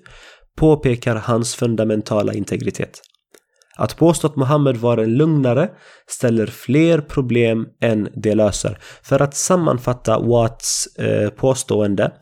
påpekar 0.57 1.17
hans 1.17 1.55
fundamentala 1.55 2.33
integritet. 2.35 3.01
Att 3.77 3.97
påstå 3.97 4.27
att 4.27 4.37
Muhammed 4.37 4.77
var 4.77 4.99
en 4.99 5.15
lugnare 5.15 5.71
ställer 6.07 6.47
fler 6.47 7.01
problem 7.01 7.67
än 7.81 8.09
det 8.15 8.35
löser. 8.35 8.79
För 9.03 9.23
att 9.23 9.35
sammanfatta 9.35 10.19
Watts 10.19 10.97
eh, 10.97 11.31
påstående, 11.31 12.13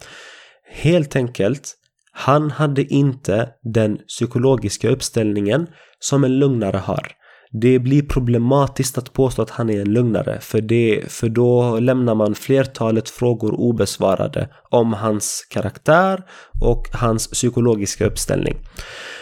helt 0.72 1.16
enkelt, 1.16 1.74
han 2.12 2.50
hade 2.50 2.82
inte 2.82 3.48
den 3.74 3.96
psykologiska 3.96 4.90
uppställningen 4.90 5.66
som 5.98 6.24
en 6.24 6.38
lugnare 6.38 6.76
har 6.76 7.19
det 7.52 7.78
blir 7.78 8.02
problematiskt 8.02 8.98
att 8.98 9.12
påstå 9.12 9.42
att 9.42 9.50
han 9.50 9.70
är 9.70 9.80
en 9.80 9.92
lögnare 9.92 10.38
för, 10.40 10.60
det, 10.60 11.04
för 11.08 11.28
då 11.28 11.78
lämnar 11.78 12.14
man 12.14 12.34
flertalet 12.34 13.08
frågor 13.08 13.60
obesvarade 13.60 14.48
om 14.70 14.92
hans 14.92 15.46
karaktär 15.50 16.22
och 16.60 16.88
hans 16.92 17.28
psykologiska 17.30 18.06
uppställning. 18.06 18.56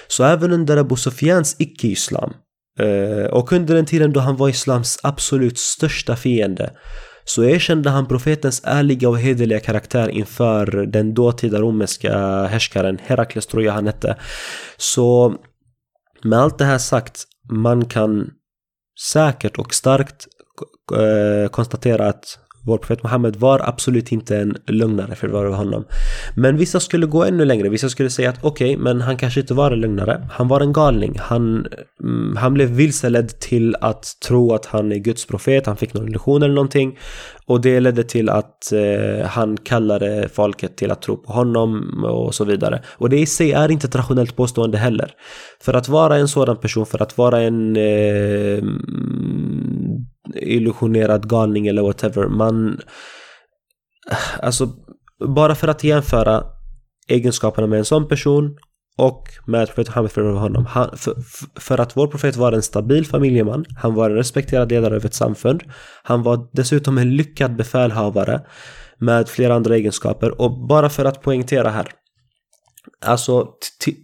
Så 0.08 0.24
även 0.24 0.52
under 0.52 0.76
Abu 0.76 0.96
Sofians 0.96 1.56
icke-islam 1.58 2.32
eh, 2.80 3.30
och 3.30 3.52
under 3.52 3.74
den 3.74 3.86
tiden 3.86 4.12
då 4.12 4.20
han 4.20 4.36
var 4.36 4.48
islams 4.48 4.98
absolut 5.02 5.58
största 5.58 6.16
fiende 6.16 6.70
så 7.24 7.44
erkände 7.44 7.90
han 7.90 8.06
profetens 8.06 8.62
ärliga 8.64 9.08
och 9.08 9.18
hederliga 9.18 9.60
karaktär 9.60 10.08
inför 10.08 10.66
den 10.86 11.14
dåtida 11.14 11.60
romerska 11.60 12.18
härskaren 12.46 12.98
Herakles 13.02 13.46
tror 13.46 13.62
jag 13.62 13.72
han 13.72 13.86
hette. 13.86 14.16
Så 14.76 15.36
med 16.22 16.38
allt 16.38 16.58
det 16.58 16.64
här 16.64 16.78
sagt, 16.78 17.24
man 17.48 17.84
kan 17.84 18.30
säkert 19.12 19.58
och 19.58 19.74
starkt 19.74 20.26
eh, 20.96 21.50
konstatera 21.50 22.08
att 22.08 22.38
vår 22.62 22.78
profet 22.78 23.02
Muhammed 23.02 23.36
var 23.36 23.60
absolut 23.68 24.12
inte 24.12 24.36
en 24.36 24.56
lögnare 24.66 25.14
för 25.14 25.28
var 25.28 25.46
honom. 25.46 25.84
Men 26.36 26.56
vissa 26.56 26.80
skulle 26.80 27.06
gå 27.06 27.24
ännu 27.24 27.44
längre. 27.44 27.68
Vissa 27.68 27.88
skulle 27.88 28.10
säga 28.10 28.30
att 28.30 28.44
okej, 28.44 28.74
okay, 28.74 28.84
men 28.84 29.00
han 29.00 29.16
kanske 29.16 29.40
inte 29.40 29.54
var 29.54 29.70
en 29.70 29.80
lögnare. 29.80 30.28
Han 30.30 30.48
var 30.48 30.60
en 30.60 30.72
galning. 30.72 31.18
Han, 31.18 31.66
mm, 32.02 32.36
han 32.36 32.54
blev 32.54 32.68
vilseledd 32.68 33.40
till 33.40 33.76
att 33.80 34.20
tro 34.26 34.54
att 34.54 34.66
han 34.66 34.92
är 34.92 34.96
Guds 34.96 35.26
profet. 35.26 35.66
Han 35.66 35.76
fick 35.76 35.94
någon 35.94 36.08
illusion 36.08 36.42
eller 36.42 36.54
någonting. 36.54 36.98
Och 37.46 37.60
det 37.60 37.80
ledde 37.80 38.04
till 38.04 38.28
att 38.28 38.72
eh, 38.72 39.26
han 39.26 39.56
kallade 39.56 40.28
folket 40.32 40.76
till 40.76 40.90
att 40.90 41.02
tro 41.02 41.16
på 41.16 41.32
honom 41.32 42.04
och 42.04 42.34
så 42.34 42.44
vidare. 42.44 42.82
Och 42.88 43.10
det 43.10 43.18
i 43.18 43.26
sig 43.26 43.52
är 43.52 43.70
inte 43.70 43.86
ett 43.86 43.96
rationellt 43.96 44.36
påstående 44.36 44.78
heller. 44.78 45.10
För 45.60 45.74
att 45.74 45.88
vara 45.88 46.16
en 46.16 46.28
sådan 46.28 46.56
person, 46.56 46.86
för 46.86 47.02
att 47.02 47.18
vara 47.18 47.40
en 47.40 47.76
eh, 47.76 48.62
illusionerad 50.42 51.28
galning 51.28 51.66
eller 51.66 51.82
whatever. 51.82 52.28
Man... 52.28 52.80
Alltså, 54.42 54.68
bara 55.26 55.54
för 55.54 55.68
att 55.68 55.84
jämföra 55.84 56.44
egenskaperna 57.08 57.66
med 57.66 57.78
en 57.78 57.84
sån 57.84 58.08
person 58.08 58.56
och 58.98 59.28
med 59.46 59.66
profeten 59.66 59.92
Muhammed 59.92 60.12
för 60.12 60.22
honom. 60.22 60.66
Han, 60.66 60.96
för, 60.96 61.14
för, 61.60 61.80
att 61.80 61.96
vår 61.96 62.06
profet 62.06 62.36
var 62.36 62.52
en 62.52 62.62
stabil 62.62 63.06
familjeman, 63.06 63.64
han 63.76 63.94
var 63.94 64.10
en 64.10 64.16
respekterad 64.16 64.70
ledare 64.70 64.96
över 64.96 65.06
ett 65.06 65.14
samfund, 65.14 65.62
han 66.02 66.22
var 66.22 66.48
dessutom 66.52 66.98
en 66.98 67.16
lyckad 67.16 67.56
befälhavare 67.56 68.40
med 68.98 69.28
flera 69.28 69.54
andra 69.54 69.76
egenskaper 69.76 70.40
och 70.40 70.66
bara 70.68 70.88
för 70.88 71.04
att 71.04 71.22
poängtera 71.22 71.70
här 71.70 71.88
Alltså 73.00 73.48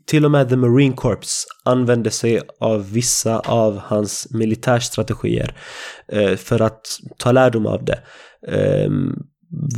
till 0.06 0.24
och 0.24 0.30
med 0.30 0.48
The 0.48 0.56
Marine 0.56 0.94
Corps 0.94 1.46
använde 1.64 2.10
sig 2.10 2.40
av 2.60 2.92
vissa 2.92 3.38
av 3.38 3.78
hans 3.78 4.26
militärstrategier 4.30 5.56
eh, 6.08 6.36
för 6.36 6.62
att 6.62 6.86
ta 7.18 7.32
lärdom 7.32 7.66
av 7.66 7.84
det. 7.84 7.98
Eh, 8.48 8.90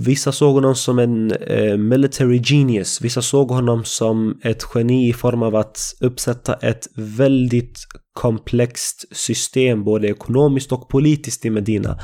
vissa 0.06 0.32
såg 0.32 0.54
honom 0.54 0.75
som 0.75 0.98
en 0.98 1.32
eh, 1.32 1.76
military 1.76 2.42
genius, 2.44 3.00
vissa 3.00 3.22
såg 3.22 3.50
honom 3.50 3.84
som 3.84 4.40
ett 4.42 4.62
geni 4.75 5.08
i 5.08 5.12
form 5.12 5.42
av 5.42 5.56
att 5.56 5.78
uppsätta 6.00 6.54
ett 6.54 6.88
väldigt 6.94 7.78
komplext 8.12 9.16
system 9.16 9.84
både 9.84 10.08
ekonomiskt 10.08 10.72
och 10.72 10.88
politiskt 10.88 11.44
i 11.44 11.50
Medina. 11.50 11.98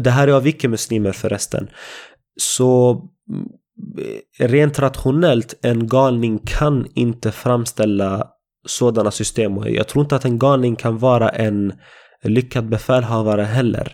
Det 0.00 0.10
här 0.10 0.28
är 0.28 0.32
av 0.32 0.46
icke-muslimer 0.46 1.12
förresten. 1.12 1.68
Så 2.40 3.00
rent 4.38 4.78
rationellt, 4.78 5.54
en 5.62 5.86
galning 5.86 6.38
kan 6.38 6.86
inte 6.94 7.32
framställa 7.32 8.26
sådana 8.66 9.10
system. 9.10 9.58
Och 9.58 9.70
jag 9.70 9.88
tror 9.88 10.04
inte 10.04 10.16
att 10.16 10.24
en 10.24 10.38
galning 10.38 10.76
kan 10.76 10.98
vara 10.98 11.28
en 11.28 11.72
lyckad 12.22 12.68
befälhavare 12.68 13.42
heller. 13.42 13.92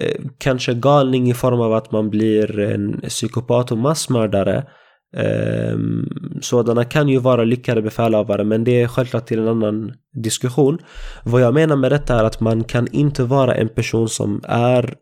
Eh, 0.00 0.20
kanske 0.38 0.74
galning 0.74 1.30
i 1.30 1.34
form 1.34 1.60
av 1.60 1.72
att 1.72 1.92
man 1.92 2.10
blir 2.10 2.58
en 2.58 3.00
psykopat 3.00 3.72
och 3.72 3.78
massmördare. 3.78 4.64
Ehm, 5.16 6.08
sådana 6.40 6.84
kan 6.84 7.08
ju 7.08 7.18
vara 7.18 7.44
lyckade 7.44 7.82
befälhavare 7.82 8.44
men 8.44 8.64
det 8.64 8.82
är 8.82 8.88
självklart 8.88 9.26
till 9.26 9.38
en 9.38 9.48
annan 9.48 9.92
diskussion. 10.22 10.78
Vad 11.24 11.42
jag 11.42 11.54
menar 11.54 11.76
med 11.76 11.92
detta 11.92 12.20
är 12.20 12.24
att 12.24 12.40
man 12.40 12.64
kan 12.64 12.88
inte 12.92 13.24
vara 13.24 13.54
en 13.54 13.68
person 13.68 14.08
som 14.08 14.40
är 14.44 14.94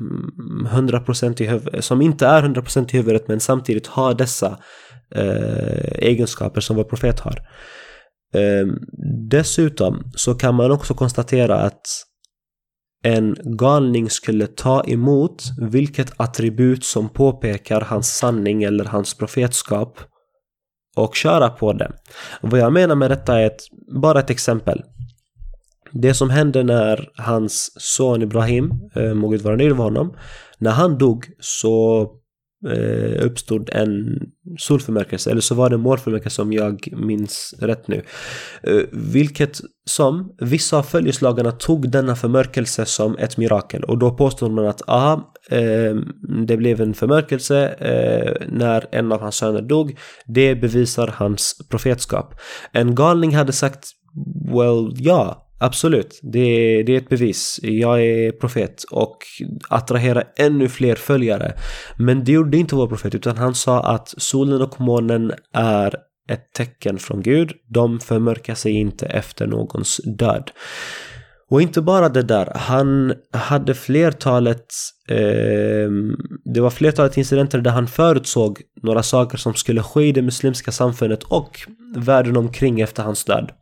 Mm, 0.00 0.66
100% 0.66 1.42
i 1.42 1.46
huvudet, 1.46 1.84
som 1.84 2.02
inte 2.02 2.26
är 2.26 2.42
100% 2.42 2.94
i 2.94 2.96
huvudet 2.96 3.28
men 3.28 3.40
samtidigt 3.40 3.86
har 3.86 4.14
dessa 4.14 4.58
eh, 5.14 5.92
egenskaper 5.98 6.60
som 6.60 6.76
vår 6.76 6.84
profet 6.84 7.20
har. 7.20 7.38
Eh, 8.34 8.66
dessutom 9.30 10.12
så 10.14 10.34
kan 10.34 10.54
man 10.54 10.70
också 10.70 10.94
konstatera 10.94 11.56
att 11.56 11.82
en 13.04 13.36
galning 13.44 14.10
skulle 14.10 14.46
ta 14.46 14.84
emot 14.84 15.42
vilket 15.58 16.20
attribut 16.20 16.84
som 16.84 17.08
påpekar 17.08 17.80
hans 17.80 18.16
sanning 18.16 18.62
eller 18.62 18.84
hans 18.84 19.14
profetskap 19.14 19.98
och 20.96 21.14
köra 21.14 21.48
på 21.48 21.72
det. 21.72 21.92
Vad 22.40 22.60
jag 22.60 22.72
menar 22.72 22.94
med 22.94 23.10
detta 23.10 23.40
är 23.40 23.46
ett, 23.46 23.60
bara 23.94 24.20
ett 24.20 24.30
exempel. 24.30 24.82
Det 26.00 26.14
som 26.14 26.30
hände 26.30 26.62
när 26.62 27.08
hans 27.16 27.70
son 27.76 28.22
Ibrahim, 28.22 28.70
eh, 28.94 29.14
må 29.14 29.28
Gud 29.28 29.42
vara 29.42 29.56
nöjd 29.56 29.70
med 29.70 29.84
honom, 29.84 30.16
när 30.58 30.70
han 30.70 30.98
dog 30.98 31.26
så 31.40 32.02
eh, 32.68 33.24
uppstod 33.26 33.70
en 33.72 34.18
solförmörkelse, 34.58 35.30
eller 35.30 35.40
så 35.40 35.54
var 35.54 35.70
det 35.70 35.76
målförmörkelse 35.76 36.42
om 36.42 36.52
jag 36.52 36.88
minns 36.92 37.54
rätt 37.58 37.88
nu. 37.88 38.02
Eh, 38.62 38.82
vilket 38.92 39.60
som 39.90 40.34
vissa 40.38 40.78
av 40.78 40.82
följeslagarna 40.82 41.52
tog 41.52 41.90
denna 41.90 42.16
förmörkelse 42.16 42.84
som 42.84 43.18
ett 43.18 43.36
mirakel 43.36 43.84
och 43.84 43.98
då 43.98 44.10
påstod 44.10 44.50
man 44.50 44.66
att 44.66 44.88
aha, 44.88 45.32
eh, 45.50 45.94
det 46.46 46.56
blev 46.56 46.80
en 46.80 46.94
förmörkelse 46.94 47.68
eh, 47.68 48.46
när 48.48 48.86
en 48.92 49.12
av 49.12 49.20
hans 49.20 49.36
söner 49.36 49.62
dog. 49.62 49.98
Det 50.26 50.54
bevisar 50.54 51.14
hans 51.16 51.68
profetskap. 51.70 52.34
En 52.72 52.94
galning 52.94 53.34
hade 53.34 53.52
sagt 53.52 53.88
Well, 54.54 54.92
ja, 54.96 55.45
Absolut, 55.58 56.20
det, 56.22 56.82
det 56.82 56.92
är 56.92 56.96
ett 56.96 57.08
bevis. 57.08 57.60
Jag 57.62 58.02
är 58.02 58.32
profet 58.32 58.84
och 58.90 59.16
attraherar 59.68 60.24
ännu 60.36 60.68
fler 60.68 60.94
följare. 60.94 61.52
Men 61.98 62.24
det 62.24 62.32
gjorde 62.32 62.56
inte 62.56 62.74
vår 62.74 62.86
profet 62.88 63.14
utan 63.14 63.36
han 63.36 63.54
sa 63.54 63.82
att 63.82 64.14
solen 64.16 64.62
och 64.62 64.80
månen 64.80 65.32
är 65.52 65.94
ett 66.28 66.52
tecken 66.52 66.98
från 66.98 67.22
Gud. 67.22 67.52
De 67.68 68.00
förmörkar 68.00 68.54
sig 68.54 68.72
inte 68.72 69.06
efter 69.06 69.46
någons 69.46 70.00
död. 70.18 70.50
Och 71.50 71.62
inte 71.62 71.82
bara 71.82 72.08
det 72.08 72.22
där, 72.22 72.52
han 72.54 73.14
hade 73.32 73.74
flertalet, 73.74 74.66
eh, 75.08 75.90
det 76.44 76.60
var 76.60 76.70
flertalet 76.70 77.16
incidenter 77.16 77.58
där 77.58 77.70
han 77.70 77.86
förutsåg 77.86 78.60
några 78.82 79.02
saker 79.02 79.38
som 79.38 79.54
skulle 79.54 79.82
ske 79.82 80.02
i 80.02 80.12
det 80.12 80.22
muslimska 80.22 80.72
samfundet 80.72 81.22
och 81.22 81.60
världen 81.96 82.36
omkring 82.36 82.80
efter 82.80 83.02
hans 83.02 83.24
död. 83.24 83.52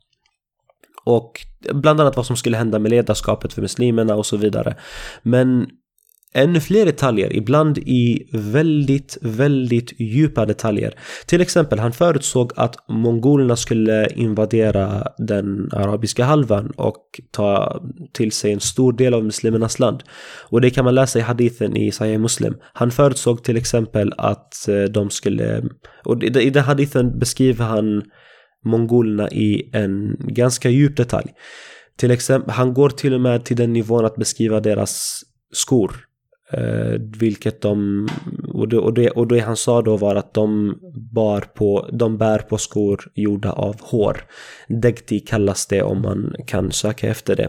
Och 1.04 1.40
bland 1.72 2.00
annat 2.00 2.16
vad 2.16 2.26
som 2.26 2.36
skulle 2.36 2.56
hända 2.56 2.78
med 2.78 2.90
ledarskapet 2.90 3.52
för 3.52 3.62
muslimerna 3.62 4.14
och 4.14 4.26
så 4.26 4.36
vidare. 4.36 4.76
Men 5.22 5.66
ännu 6.34 6.60
fler 6.60 6.86
detaljer, 6.86 7.36
ibland 7.36 7.78
i 7.78 8.28
väldigt, 8.32 9.18
väldigt 9.20 10.00
djupa 10.00 10.46
detaljer. 10.46 10.94
Till 11.26 11.40
exempel, 11.40 11.78
han 11.78 11.92
förutsåg 11.92 12.52
att 12.56 12.88
mongolerna 12.88 13.56
skulle 13.56 14.08
invadera 14.14 15.08
den 15.18 15.68
arabiska 15.72 16.24
halvan 16.24 16.72
och 16.76 17.20
ta 17.30 17.82
till 18.12 18.32
sig 18.32 18.52
en 18.52 18.60
stor 18.60 18.92
del 18.92 19.14
av 19.14 19.24
muslimernas 19.24 19.78
land. 19.78 20.02
Och 20.48 20.60
det 20.60 20.70
kan 20.70 20.84
man 20.84 20.94
läsa 20.94 21.18
i 21.18 21.22
hadithen 21.22 21.76
i 21.76 21.92
Sahih 21.92 22.18
Muslim. 22.18 22.54
Han 22.72 22.90
förutsåg 22.90 23.44
till 23.44 23.56
exempel 23.56 24.12
att 24.18 24.68
eh, 24.68 24.82
de 24.82 25.10
skulle, 25.10 25.62
och 26.04 26.22
i 26.22 26.50
den 26.50 26.64
hadithen 26.64 27.18
beskriver 27.18 27.64
han 27.64 28.02
mongolerna 28.64 29.30
i 29.30 29.70
en 29.72 30.16
ganska 30.18 30.70
djup 30.70 30.96
detalj. 30.96 31.32
Till 31.96 32.10
exempel, 32.10 32.50
han 32.50 32.74
går 32.74 32.90
till 32.90 33.14
och 33.14 33.20
med 33.20 33.44
till 33.44 33.56
den 33.56 33.72
nivån 33.72 34.04
att 34.04 34.16
beskriva 34.16 34.60
deras 34.60 35.22
skor. 35.52 35.96
Eh, 36.52 37.00
vilket 37.18 37.60
de, 37.60 38.08
och 38.52 38.68
det, 38.68 38.78
och, 38.78 38.94
det, 38.94 39.10
och 39.10 39.26
det 39.26 39.38
han 39.38 39.56
sa 39.56 39.82
då 39.82 39.96
var 39.96 40.14
att 40.14 40.34
de, 40.34 40.78
bar 41.12 41.40
på, 41.40 41.88
de 41.92 42.18
bär 42.18 42.38
på 42.38 42.58
skor 42.58 43.00
gjorda 43.14 43.52
av 43.52 43.76
hår. 43.80 44.24
Degti 44.68 45.20
kallas 45.20 45.66
det 45.66 45.82
om 45.82 46.02
man 46.02 46.34
kan 46.46 46.72
söka 46.72 47.08
efter 47.08 47.36
det. 47.36 47.48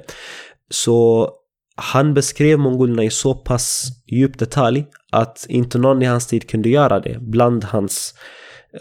Så 0.69 1.29
han 1.75 2.13
beskrev 2.13 2.60
mongolerna 2.60 3.03
i 3.03 3.10
så 3.10 3.34
pass 3.34 3.88
djup 4.07 4.39
detalj 4.39 4.86
att 5.12 5.45
inte 5.50 5.77
någon 5.77 6.01
i 6.01 6.05
hans 6.05 6.27
tid 6.27 6.50
kunde 6.50 6.69
göra 6.69 7.00
det 7.00 7.17
bland 7.22 7.63
hans 7.63 8.13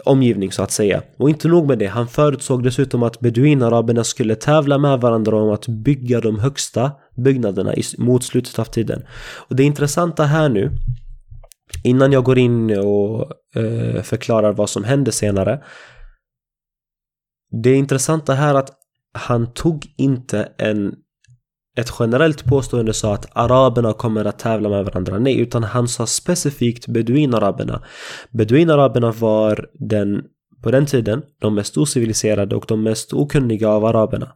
omgivning 0.05 0.51
så 0.51 0.63
att 0.63 0.71
säga. 0.71 1.01
Och 1.17 1.29
inte 1.29 1.47
nog 1.47 1.67
med 1.67 1.79
det, 1.79 1.85
han 1.85 2.07
förutsåg 2.07 2.63
dessutom 2.63 3.03
att 3.03 3.19
beduinaraberna 3.19 4.03
skulle 4.03 4.35
tävla 4.35 4.77
med 4.77 5.01
varandra 5.01 5.35
om 5.35 5.49
att 5.49 5.67
bygga 5.67 6.21
de 6.21 6.39
högsta 6.39 6.91
byggnaderna 7.15 7.73
mot 7.97 8.23
slutet 8.23 8.59
av 8.59 8.65
tiden. 8.65 9.05
Och 9.49 9.55
det 9.55 9.63
intressanta 9.63 10.23
här 10.23 10.49
nu, 10.49 10.71
innan 11.83 12.11
jag 12.11 12.23
går 12.23 12.37
in 12.37 12.77
och 12.79 13.31
eh, 13.55 14.01
förklarar 14.01 14.53
vad 14.53 14.69
som 14.69 14.83
hände 14.83 15.11
senare. 15.11 15.63
Det 17.63 17.75
intressanta 17.75 18.33
här 18.33 18.55
är 18.55 18.59
att 18.59 18.71
han 19.13 19.53
tog 19.53 19.85
inte 19.97 20.49
en 20.57 20.95
ett 21.75 21.93
generellt 21.99 22.45
påstående 22.45 22.93
sa 22.93 23.13
att 23.13 23.25
araberna 23.31 23.93
kommer 23.93 24.25
att 24.25 24.39
tävla 24.39 24.69
med 24.69 24.85
varandra. 24.85 25.19
Nej, 25.19 25.39
utan 25.39 25.63
han 25.63 25.87
sa 25.87 26.05
specifikt 26.05 26.87
beduinaraberna. 26.87 27.83
Beduinaraberna 28.31 29.11
var 29.11 29.69
den, 29.73 30.23
på 30.63 30.71
den 30.71 30.85
tiden, 30.85 31.21
de 31.41 31.55
mest 31.55 31.77
ociviliserade 31.77 32.55
och 32.55 32.65
de 32.67 32.83
mest 32.83 33.13
okunniga 33.13 33.69
av 33.69 33.85
araberna. 33.85 34.33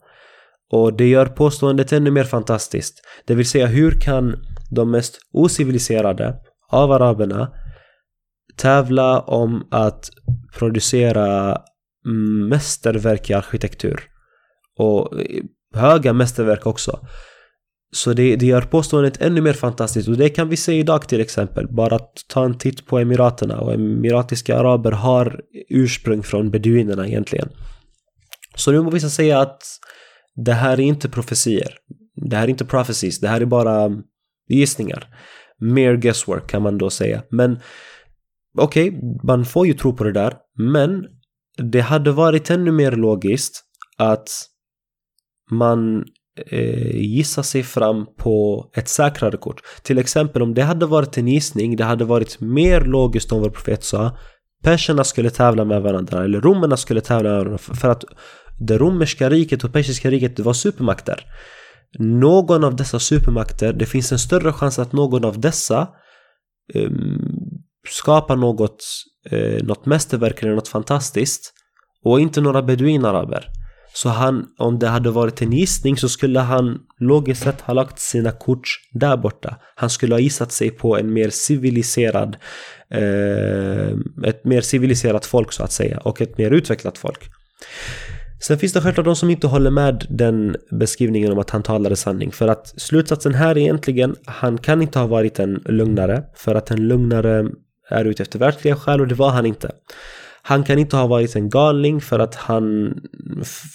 Och 0.72 0.94
det 0.94 1.08
gör 1.08 1.26
påståendet 1.26 1.94
ännu 1.94 2.12
mer 2.12 2.24
fantastiskt. 2.24 3.02
Det 3.26 3.36
vill 3.36 3.50
säga, 3.50 3.68
hur 3.68 3.92
kan 3.92 4.36
de 4.72 4.92
mest 4.92 5.20
ociviliserade 5.34 6.36
av 6.70 6.92
araberna 6.92 7.52
tävla 8.56 9.20
om 9.20 9.68
att 9.72 10.10
producera 10.58 11.58
mm, 12.06 12.48
mästerverk 12.48 13.30
i 13.30 13.34
arkitektur? 13.34 14.02
Och 14.78 15.20
eh, 15.20 15.44
höga 15.76 16.14
mästerverk 16.14 16.66
också. 16.66 17.00
Så 17.92 18.14
det, 18.14 18.36
det 18.36 18.46
gör 18.46 18.62
påståendet 18.62 19.22
ännu 19.22 19.42
mer 19.42 19.54
fantastiskt 19.54 20.08
och 20.10 20.18
det 20.18 20.30
kan 20.30 20.50
vi 20.50 20.58
se 20.58 20.74
idag 20.74 21.08
till 21.08 21.22
exempel. 21.22 21.68
Bara 21.68 21.96
att 21.96 22.14
ta 22.28 22.46
en 22.46 22.58
titt 22.58 22.86
på 22.86 23.00
Emiraterna 23.00 23.60
och 23.60 23.74
emiratiska 23.74 24.60
araber 24.60 24.92
har 24.92 25.42
ursprung 25.70 26.24
från 26.24 26.52
beduinerna 26.52 27.08
egentligen. 27.08 27.50
Så 28.56 28.72
nu 28.72 28.82
må 28.82 28.90
vissa 28.90 29.10
säga 29.10 29.40
att 29.40 29.64
det 30.36 30.54
här 30.54 30.74
är 30.74 30.84
inte 30.84 31.10
profetier. 31.10 31.74
Det 32.30 32.36
här 32.36 32.44
är 32.44 32.48
inte 32.48 32.66
prophecies, 32.66 33.20
det 33.20 33.28
här 33.28 33.42
är 33.42 33.46
bara 33.46 33.90
gissningar. 34.50 35.08
Mer 35.60 35.96
guesswork 35.96 36.50
kan 36.50 36.62
man 36.62 36.78
då 36.78 36.90
säga. 36.90 37.24
Men 37.32 37.60
okej, 38.58 38.90
okay, 38.90 39.02
man 39.24 39.46
får 39.46 39.68
ju 39.68 39.74
tro 39.74 39.96
på 39.96 40.04
det 40.04 40.12
där. 40.12 40.34
Men 40.58 41.06
det 41.58 41.82
hade 41.82 42.12
varit 42.12 42.50
ännu 42.50 42.72
mer 42.72 42.92
logiskt 42.92 43.64
att 43.98 44.30
man 45.50 46.06
eh, 46.46 46.96
gissar 46.96 47.44
sig 47.44 47.64
fram 47.64 48.06
på 48.18 48.66
ett 48.76 48.88
säkrare 48.88 49.38
kort. 49.38 49.62
Till 49.84 49.98
exempel 49.98 50.42
om 50.42 50.54
det 50.54 50.64
hade 50.64 50.86
varit 50.86 51.18
en 51.18 51.28
gissning, 51.28 51.76
det 51.76 51.84
hade 51.84 52.06
varit 52.06 52.40
mer 52.40 52.82
logiskt 52.82 53.32
om 53.32 53.42
vår 53.42 53.50
profet 53.50 53.84
sa 53.84 54.18
perserna 54.64 55.04
skulle 55.04 55.30
tävla 55.30 55.66
med 55.66 55.82
varandra 55.82 56.24
eller 56.24 56.42
romerna 56.42 56.78
skulle 56.78 57.02
tävla 57.02 57.30
med 57.30 57.38
varandra 57.38 57.58
för 57.58 57.90
att 57.90 58.04
det 58.60 58.78
romerska 58.78 59.30
riket 59.30 59.64
och 59.64 59.74
persiska 59.74 60.10
riket 60.12 60.38
det 60.38 60.44
var 60.44 60.54
supermakter. 60.54 61.26
Någon 62.00 62.64
av 62.64 62.76
dessa 62.76 63.00
supermakter, 63.00 63.74
det 63.74 63.86
finns 63.86 64.12
en 64.12 64.20
större 64.20 64.54
chans 64.54 64.80
att 64.80 64.94
någon 64.94 65.26
av 65.26 65.40
dessa 65.40 65.88
eh, 66.74 66.92
skapar 67.90 68.36
något, 68.36 68.84
eh, 69.32 69.64
något 69.64 69.86
mästerverk 69.86 70.44
eller 70.44 70.56
något 70.56 70.68
fantastiskt 70.68 71.54
och 72.04 72.20
inte 72.20 72.42
några 72.42 72.62
beduinaraber. 72.62 73.46
Så 73.94 74.10
han, 74.10 74.46
om 74.58 74.80
det 74.80 74.88
hade 74.88 75.12
varit 75.12 75.42
en 75.42 75.54
gissning 75.54 75.98
så 75.98 76.10
skulle 76.10 76.40
han 76.40 76.80
logiskt 77.00 77.44
sett 77.44 77.62
ha 77.62 77.74
lagt 77.74 78.00
sina 78.00 78.32
kort 78.32 78.68
där 78.92 79.18
borta. 79.18 79.56
Han 79.76 79.90
skulle 79.90 80.16
ha 80.16 80.20
gissat 80.20 80.52
sig 80.52 80.72
på 80.72 80.98
en 80.98 81.14
mer 81.14 81.30
civiliserad, 81.30 82.38
eh, 82.92 83.90
ett 84.26 84.46
mer 84.46 84.62
civiliserat 84.62 85.26
folk 85.26 85.52
så 85.52 85.64
att 85.64 85.72
säga 85.72 85.98
och 85.98 86.22
ett 86.22 86.38
mer 86.38 86.52
utvecklat 86.52 86.98
folk. 86.98 87.30
Sen 88.42 88.60
finns 88.60 88.74
det 88.74 88.82
självklart 88.82 89.06
de 89.06 89.16
som 89.16 89.30
inte 89.30 89.48
håller 89.48 89.72
med 89.72 90.06
den 90.10 90.56
beskrivningen 90.72 91.32
om 91.32 91.40
att 91.40 91.50
han 91.50 91.64
talade 91.64 91.96
sanning. 91.96 92.32
För 92.32 92.48
att 92.48 92.82
slutsatsen 92.82 93.34
här 93.34 93.52
är 93.52 93.58
egentligen, 93.58 94.16
han 94.26 94.58
kan 94.58 94.82
inte 94.82 95.00
ha 95.00 95.08
varit 95.08 95.40
en 95.40 95.64
lugnare. 95.66 96.24
För 96.36 96.56
att 96.56 96.72
en 96.72 96.88
lugnare 96.88 97.46
är 97.90 98.06
ute 98.06 98.24
efter 98.24 98.40
världsliga 98.40 98.76
skäl 98.76 99.02
och 99.02 99.08
det 99.08 99.16
var 99.16 99.30
han 99.30 99.46
inte. 99.46 99.72
Han 100.50 100.64
kan 100.64 100.80
inte 100.80 100.98
ha 100.98 101.08
varit 101.08 101.36
en 101.36 101.50
galning 101.50 102.02
för 102.02 102.20
att 102.20 102.36
han, 102.36 102.94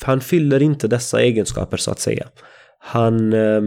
han 0.02 0.20
fyller 0.20 0.62
inte 0.62 0.88
dessa 0.88 1.22
egenskaper 1.22 1.76
så 1.76 1.90
att 1.90 2.00
säga. 2.00 2.26
Han, 2.78 3.32
eh, 3.32 3.62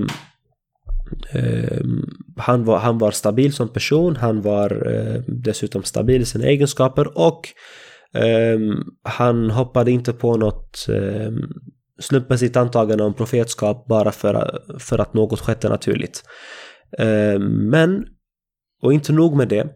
eh, 1.34 1.82
han, 2.38 2.66
var, 2.66 2.78
han 2.80 2.98
var 2.98 3.12
stabil 3.12 3.54
som 3.54 3.70
person, 3.70 4.16
han 4.16 4.42
var 4.42 4.88
eh, 4.88 5.22
dessutom 5.28 5.84
stabil 5.84 6.22
i 6.22 6.26
sina 6.26 6.46
egenskaper 6.46 7.18
och 7.18 7.50
ehm, 8.14 8.84
han 9.04 9.50
hoppade 9.52 9.92
inte 9.92 10.14
på 10.14 10.38
något 10.38 10.88
eh, 10.90 11.32
slumpmässigt 12.00 12.58
antagande 12.58 13.04
om 13.04 13.14
profetskap 13.14 13.88
bara 13.88 14.12
för, 14.12 14.62
för 14.80 15.00
att 15.00 15.14
något 15.14 15.40
skedde 15.40 15.70
naturligt. 15.70 16.24
Ehm, 16.98 17.70
men, 17.70 18.06
och 18.82 18.94
inte 18.94 19.14
nog 19.14 19.38
med 19.38 19.48
det, 19.48 19.68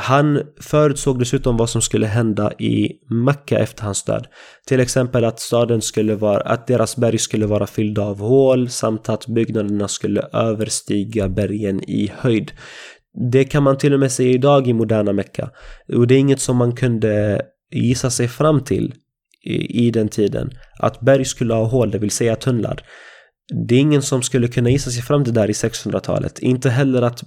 han 0.00 0.42
förutsåg 0.60 1.18
dessutom 1.18 1.56
vad 1.56 1.70
som 1.70 1.82
skulle 1.82 2.06
hända 2.06 2.52
i 2.52 2.92
Mecka 3.10 3.58
efter 3.58 3.82
hans 3.82 4.02
död. 4.02 4.26
Till 4.66 4.80
exempel 4.80 5.24
att 5.24 5.40
staden 5.40 5.82
skulle 5.82 6.14
vara, 6.14 6.40
att 6.40 6.66
deras 6.66 6.96
berg 6.96 7.18
skulle 7.18 7.46
vara 7.46 7.66
fyllda 7.66 8.02
av 8.02 8.18
hål 8.18 8.70
samt 8.70 9.08
att 9.08 9.26
byggnaderna 9.26 9.88
skulle 9.88 10.20
överstiga 10.32 11.28
bergen 11.28 11.90
i 11.90 12.12
höjd. 12.16 12.52
Det 13.32 13.44
kan 13.44 13.62
man 13.62 13.78
till 13.78 13.94
och 13.94 14.00
med 14.00 14.12
se 14.12 14.30
idag 14.30 14.68
i 14.68 14.72
moderna 14.72 15.12
Mecka. 15.12 15.50
Och 15.94 16.06
det 16.06 16.14
är 16.14 16.18
inget 16.18 16.40
som 16.40 16.56
man 16.56 16.76
kunde 16.76 17.42
gissa 17.72 18.10
sig 18.10 18.28
fram 18.28 18.64
till 18.64 18.94
i, 19.44 19.86
i 19.86 19.90
den 19.90 20.08
tiden. 20.08 20.50
Att 20.78 21.00
berg 21.00 21.24
skulle 21.24 21.54
ha 21.54 21.64
hål, 21.64 21.90
det 21.90 21.98
vill 21.98 22.10
säga 22.10 22.36
tunnlar. 22.36 22.82
Det 23.68 23.74
är 23.74 23.80
ingen 23.80 24.02
som 24.02 24.22
skulle 24.22 24.48
kunna 24.48 24.70
gissa 24.70 24.90
sig 24.90 25.02
fram 25.02 25.24
till 25.24 25.34
det 25.34 25.40
där 25.40 25.50
i 25.50 25.52
600-talet. 25.52 26.38
Inte 26.38 26.70
heller 26.70 27.02
att 27.02 27.22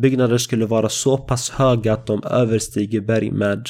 byggnader 0.00 0.38
skulle 0.38 0.66
vara 0.66 0.88
så 0.88 1.18
pass 1.18 1.50
höga 1.50 1.92
att 1.92 2.06
de 2.06 2.24
överstiger 2.24 3.00
berg 3.00 3.30
med 3.30 3.66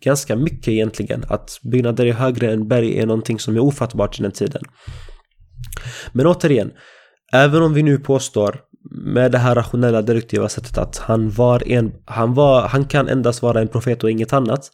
ganska 0.00 0.36
mycket 0.36 0.68
egentligen. 0.68 1.24
Att 1.28 1.60
byggnader 1.62 2.06
är 2.06 2.12
högre 2.12 2.52
än 2.52 2.68
berg 2.68 2.98
är 2.98 3.06
någonting 3.06 3.38
som 3.38 3.56
är 3.56 3.60
ofattbart 3.60 4.20
i 4.20 4.22
den 4.22 4.32
tiden. 4.32 4.62
Men 6.12 6.26
återigen, 6.26 6.72
även 7.32 7.62
om 7.62 7.74
vi 7.74 7.82
nu 7.82 7.98
påstår 7.98 8.60
med 8.90 9.32
det 9.32 9.38
här 9.38 9.54
rationella 9.54 10.02
deduktiva 10.02 10.48
sättet 10.48 10.78
att 10.78 10.98
han 10.98 11.30
var 11.30 11.68
en, 11.68 11.92
han 12.04 12.34
var, 12.34 12.68
han 12.68 12.84
kan 12.84 13.08
endast 13.08 13.42
vara 13.42 13.60
en 13.60 13.68
profet 13.68 14.04
och 14.04 14.10
inget 14.10 14.32
annat. 14.32 14.70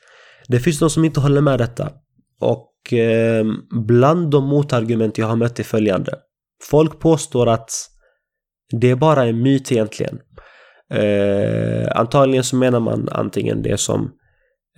Det 0.49 0.61
finns 0.61 0.79
de 0.79 0.91
som 0.91 1.05
inte 1.05 1.21
håller 1.21 1.41
med 1.41 1.59
detta. 1.59 1.93
Och 2.41 2.93
eh, 2.93 3.45
bland 3.87 4.31
de 4.31 4.45
motargument 4.45 5.19
jag 5.19 5.27
har 5.27 5.37
mött 5.37 5.59
är 5.59 5.65
följande. 5.65 6.15
Folk 6.71 7.01
påstår 7.01 7.49
att 7.49 7.71
det 8.81 8.91
är 8.91 8.97
bara 8.97 9.25
en 9.25 9.43
myt 9.43 9.73
egentligen. 9.73 10.19
Eh, 10.93 11.89
antagligen 11.95 12.45
så 12.45 12.57
menar 12.57 12.81
man 12.81 13.09
antingen 13.13 13.63
det 13.63 13.81
som 13.81 14.13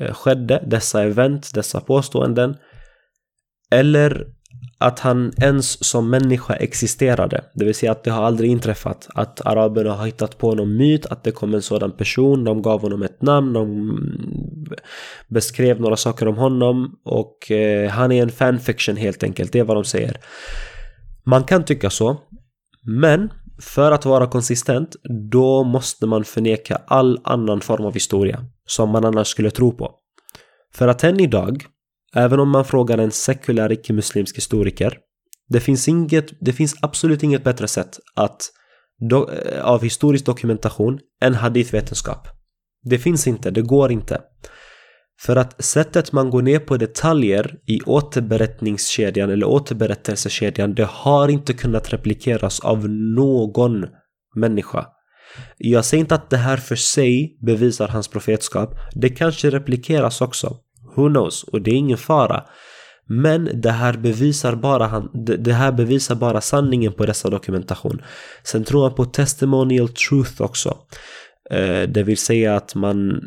eh, 0.00 0.14
skedde, 0.14 0.62
dessa 0.66 1.02
event, 1.02 1.54
dessa 1.54 1.80
påståenden. 1.80 2.56
Eller 3.70 4.26
att 4.78 4.98
han 5.00 5.32
ens 5.40 5.84
som 5.84 6.10
människa 6.10 6.54
existerade. 6.54 7.44
Det 7.54 7.64
vill 7.64 7.74
säga 7.74 7.92
att 7.92 8.04
det 8.04 8.10
har 8.10 8.22
aldrig 8.22 8.50
inträffat. 8.50 9.08
Att 9.14 9.46
araberna 9.46 9.92
har 9.92 10.06
hittat 10.06 10.38
på 10.38 10.54
någon 10.54 10.76
myt, 10.76 11.06
att 11.06 11.24
det 11.24 11.30
kom 11.30 11.54
en 11.54 11.62
sådan 11.62 11.92
person, 11.92 12.44
de 12.44 12.62
gav 12.62 12.80
honom 12.80 13.02
ett 13.02 13.22
namn, 13.22 13.52
de 13.52 13.98
beskrev 15.28 15.80
några 15.80 15.96
saker 15.96 16.28
om 16.28 16.36
honom 16.36 16.98
och 17.04 17.50
eh, 17.50 17.90
han 17.90 18.12
är 18.12 18.22
en 18.22 18.30
fanfiction 18.30 18.96
helt 18.96 19.22
enkelt, 19.22 19.52
det 19.52 19.58
är 19.58 19.64
vad 19.64 19.76
de 19.76 19.84
säger. 19.84 20.16
Man 21.24 21.44
kan 21.44 21.64
tycka 21.64 21.90
så, 21.90 22.16
men 22.82 23.30
för 23.58 23.92
att 23.92 24.04
vara 24.04 24.26
konsistent, 24.26 24.96
då 25.32 25.64
måste 25.64 26.06
man 26.06 26.24
förneka 26.24 26.80
all 26.86 27.20
annan 27.24 27.60
form 27.60 27.84
av 27.84 27.94
historia 27.94 28.44
som 28.66 28.90
man 28.90 29.04
annars 29.04 29.28
skulle 29.28 29.50
tro 29.50 29.72
på. 29.72 29.94
För 30.74 30.88
att 30.88 31.04
än 31.04 31.20
idag, 31.20 31.64
även 32.14 32.40
om 32.40 32.50
man 32.50 32.64
frågar 32.64 32.98
en 32.98 33.10
sekulär 33.10 33.72
icke-muslimsk 33.72 34.36
historiker, 34.36 34.98
det 35.48 35.60
finns, 35.60 35.88
inget, 35.88 36.26
det 36.40 36.52
finns 36.52 36.74
absolut 36.82 37.22
inget 37.22 37.44
bättre 37.44 37.68
sätt 37.68 37.98
att 38.14 38.50
do, 39.10 39.28
eh, 39.30 39.64
av 39.64 39.82
historisk 39.82 40.26
dokumentation 40.26 40.98
än 41.22 41.34
hadithvetenskap. 41.34 42.28
Det 42.82 42.98
finns 42.98 43.26
inte, 43.26 43.50
det 43.50 43.62
går 43.62 43.92
inte. 43.92 44.20
För 45.26 45.36
att 45.36 45.64
sättet 45.64 46.12
man 46.12 46.30
går 46.30 46.42
ner 46.42 46.58
på 46.58 46.76
detaljer 46.76 47.58
i 47.66 47.80
återberättningskedjan 47.80 49.30
eller 49.30 49.46
återberättelsekedjan 49.46 50.74
det 50.74 50.88
har 50.90 51.28
inte 51.28 51.52
kunnat 51.52 51.92
replikeras 51.92 52.60
av 52.60 52.88
någon 52.88 53.86
människa. 54.36 54.86
Jag 55.58 55.84
säger 55.84 56.00
inte 56.00 56.14
att 56.14 56.30
det 56.30 56.36
här 56.36 56.56
för 56.56 56.76
sig 56.76 57.38
bevisar 57.40 57.88
hans 57.88 58.08
profetskap. 58.08 58.74
Det 58.94 59.08
kanske 59.08 59.50
replikeras 59.50 60.20
också. 60.20 60.56
Who 60.96 61.08
knows? 61.08 61.42
Och 61.42 61.62
det 61.62 61.70
är 61.70 61.74
ingen 61.74 61.98
fara. 61.98 62.44
Men 63.06 63.50
det 63.54 63.70
här 63.70 63.92
bevisar 63.96 64.54
bara, 64.54 64.86
han, 64.86 65.10
det 65.38 65.52
här 65.52 65.72
bevisar 65.72 66.14
bara 66.14 66.40
sanningen 66.40 66.92
på 66.92 67.06
dessa 67.06 67.30
dokumentation. 67.30 68.02
Sen 68.42 68.64
tror 68.64 68.84
jag 68.84 68.96
på 68.96 69.04
testimonial 69.04 69.88
truth 69.88 70.42
också. 70.42 70.78
Eh, 71.50 71.82
det 71.82 72.02
vill 72.02 72.16
säga 72.16 72.56
att 72.56 72.74
man 72.74 73.20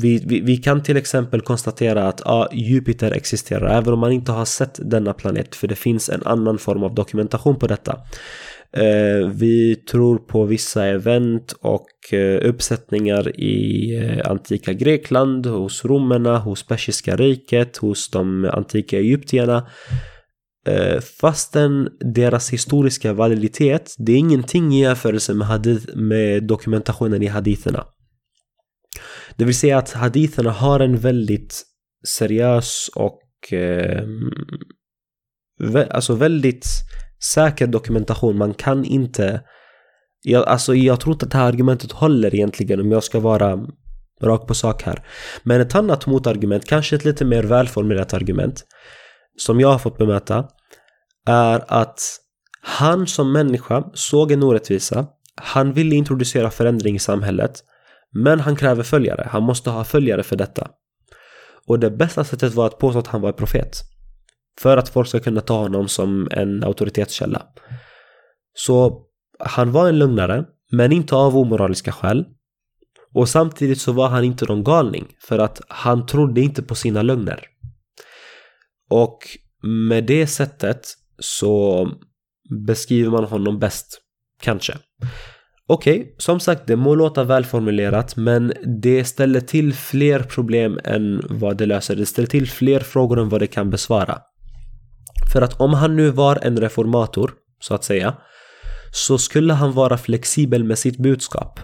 vi, 0.00 0.24
vi, 0.26 0.40
vi, 0.40 0.56
kan 0.56 0.82
till 0.82 0.96
exempel 0.96 1.40
konstatera 1.40 2.08
att 2.08 2.22
ja, 2.24 2.48
Jupiter 2.52 3.10
existerar 3.10 3.78
även 3.78 3.92
om 3.92 3.98
man 3.98 4.12
inte 4.12 4.32
har 4.32 4.44
sett 4.44 4.90
denna 4.90 5.12
planet 5.12 5.56
för 5.56 5.68
det 5.68 5.74
finns 5.74 6.08
en 6.08 6.22
annan 6.22 6.58
form 6.58 6.82
av 6.82 6.94
dokumentation 6.94 7.58
på 7.58 7.66
detta. 7.66 8.00
Eh, 8.72 9.28
vi 9.28 9.76
tror 9.76 10.18
på 10.18 10.44
vissa 10.44 10.86
event 10.86 11.54
och 11.60 12.14
eh, 12.14 12.48
uppsättningar 12.48 13.40
i 13.40 13.94
eh, 13.96 14.30
antika 14.30 14.72
Grekland, 14.72 15.46
hos 15.46 15.84
romerna, 15.84 16.38
hos 16.38 16.66
persiska 16.66 17.16
riket, 17.16 17.76
hos 17.76 18.10
de 18.10 18.50
antika 18.52 18.98
egyptierna. 18.98 19.66
Eh, 20.66 21.00
fastän 21.00 21.88
deras 22.14 22.50
historiska 22.50 23.12
validitet, 23.12 23.94
det 23.98 24.12
är 24.12 24.16
ingenting 24.16 24.74
i 24.74 24.80
jämförelse 24.80 25.34
med, 25.34 25.46
hadith, 25.46 25.96
med 25.96 26.42
dokumentationen 26.42 27.22
i 27.22 27.26
haditherna. 27.26 27.84
Det 29.36 29.44
vill 29.44 29.58
säga 29.58 29.78
att 29.78 29.92
haditherna 29.92 30.50
har 30.50 30.80
en 30.80 30.96
väldigt 30.96 31.62
seriös 32.08 32.90
och 32.94 33.52
eh, 33.52 34.04
alltså 35.90 36.14
väldigt 36.14 36.66
säker 37.34 37.66
dokumentation. 37.66 38.38
Man 38.38 38.54
kan 38.54 38.84
inte 38.84 39.42
jag, 40.22 40.48
alltså 40.48 40.74
jag 40.74 41.00
tror 41.00 41.12
inte 41.12 41.24
att 41.24 41.30
det 41.32 41.38
här 41.38 41.48
argumentet 41.48 41.92
håller 41.92 42.34
egentligen 42.34 42.80
om 42.80 42.92
jag 42.92 43.04
ska 43.04 43.20
vara 43.20 43.66
rakt 44.22 44.46
på 44.46 44.54
sak 44.54 44.82
här. 44.82 45.06
Men 45.42 45.60
ett 45.60 45.74
annat 45.74 46.06
motargument, 46.06 46.64
kanske 46.64 46.96
ett 46.96 47.04
lite 47.04 47.24
mer 47.24 47.42
välformulerat 47.42 48.14
argument 48.14 48.64
som 49.36 49.60
jag 49.60 49.68
har 49.68 49.78
fått 49.78 49.98
bemöta 49.98 50.48
är 51.26 51.64
att 51.68 52.00
han 52.62 53.06
som 53.06 53.32
människa 53.32 53.84
såg 53.94 54.32
en 54.32 54.42
orättvisa. 54.42 55.06
Han 55.36 55.72
ville 55.72 55.94
introducera 55.94 56.50
förändring 56.50 56.96
i 56.96 56.98
samhället. 56.98 57.64
Men 58.14 58.40
han 58.40 58.56
kräver 58.56 58.82
följare. 58.82 59.28
Han 59.30 59.42
måste 59.42 59.70
ha 59.70 59.84
följare 59.84 60.22
för 60.22 60.36
detta. 60.36 60.70
Och 61.66 61.78
det 61.78 61.90
bästa 61.90 62.24
sättet 62.24 62.54
var 62.54 62.66
att 62.66 62.78
påstå 62.78 62.98
att 62.98 63.06
han 63.06 63.20
var 63.20 63.32
profet. 63.32 63.76
För 64.60 64.76
att 64.76 64.88
folk 64.88 65.08
ska 65.08 65.20
kunna 65.20 65.40
ta 65.40 65.58
honom 65.58 65.88
som 65.88 66.28
en 66.30 66.64
auktoritetskälla. 66.64 67.42
Så 68.54 69.02
han 69.38 69.72
var 69.72 69.88
en 69.88 69.98
lugnare, 69.98 70.44
men 70.72 70.92
inte 70.92 71.14
av 71.14 71.36
omoraliska 71.36 71.92
skäl. 71.92 72.24
Och 73.14 73.28
samtidigt 73.28 73.80
så 73.80 73.92
var 73.92 74.08
han 74.08 74.24
inte 74.24 74.44
någon 74.44 74.64
galning, 74.64 75.06
för 75.22 75.38
att 75.38 75.60
han 75.68 76.06
trodde 76.06 76.40
inte 76.40 76.62
på 76.62 76.74
sina 76.74 77.02
lögner. 77.02 77.44
Och 78.90 79.18
med 79.62 80.04
det 80.04 80.26
sättet 80.26 80.86
så 81.18 81.88
beskriver 82.66 83.10
man 83.10 83.24
honom 83.24 83.58
bäst, 83.58 84.00
kanske. 84.42 84.78
Okej, 85.72 86.00
okay, 86.00 86.12
som 86.18 86.40
sagt 86.40 86.66
det 86.66 86.76
må 86.76 86.94
låta 86.94 87.24
välformulerat 87.24 88.16
men 88.16 88.52
det 88.80 89.04
ställer 89.04 89.40
till 89.40 89.74
fler 89.74 90.20
problem 90.20 90.80
än 90.84 91.26
vad 91.30 91.56
det 91.56 91.66
löser. 91.66 91.96
Det 91.96 92.06
ställer 92.06 92.28
till 92.28 92.48
fler 92.48 92.80
frågor 92.80 93.20
än 93.20 93.28
vad 93.28 93.40
det 93.40 93.46
kan 93.46 93.70
besvara. 93.70 94.18
För 95.32 95.42
att 95.42 95.60
om 95.60 95.74
han 95.74 95.96
nu 95.96 96.10
var 96.10 96.38
en 96.42 96.60
reformator, 96.60 97.32
så 97.60 97.74
att 97.74 97.84
säga, 97.84 98.14
så 98.92 99.18
skulle 99.18 99.52
han 99.52 99.72
vara 99.72 99.98
flexibel 99.98 100.64
med 100.64 100.78
sitt 100.78 100.98
budskap. 100.98 101.60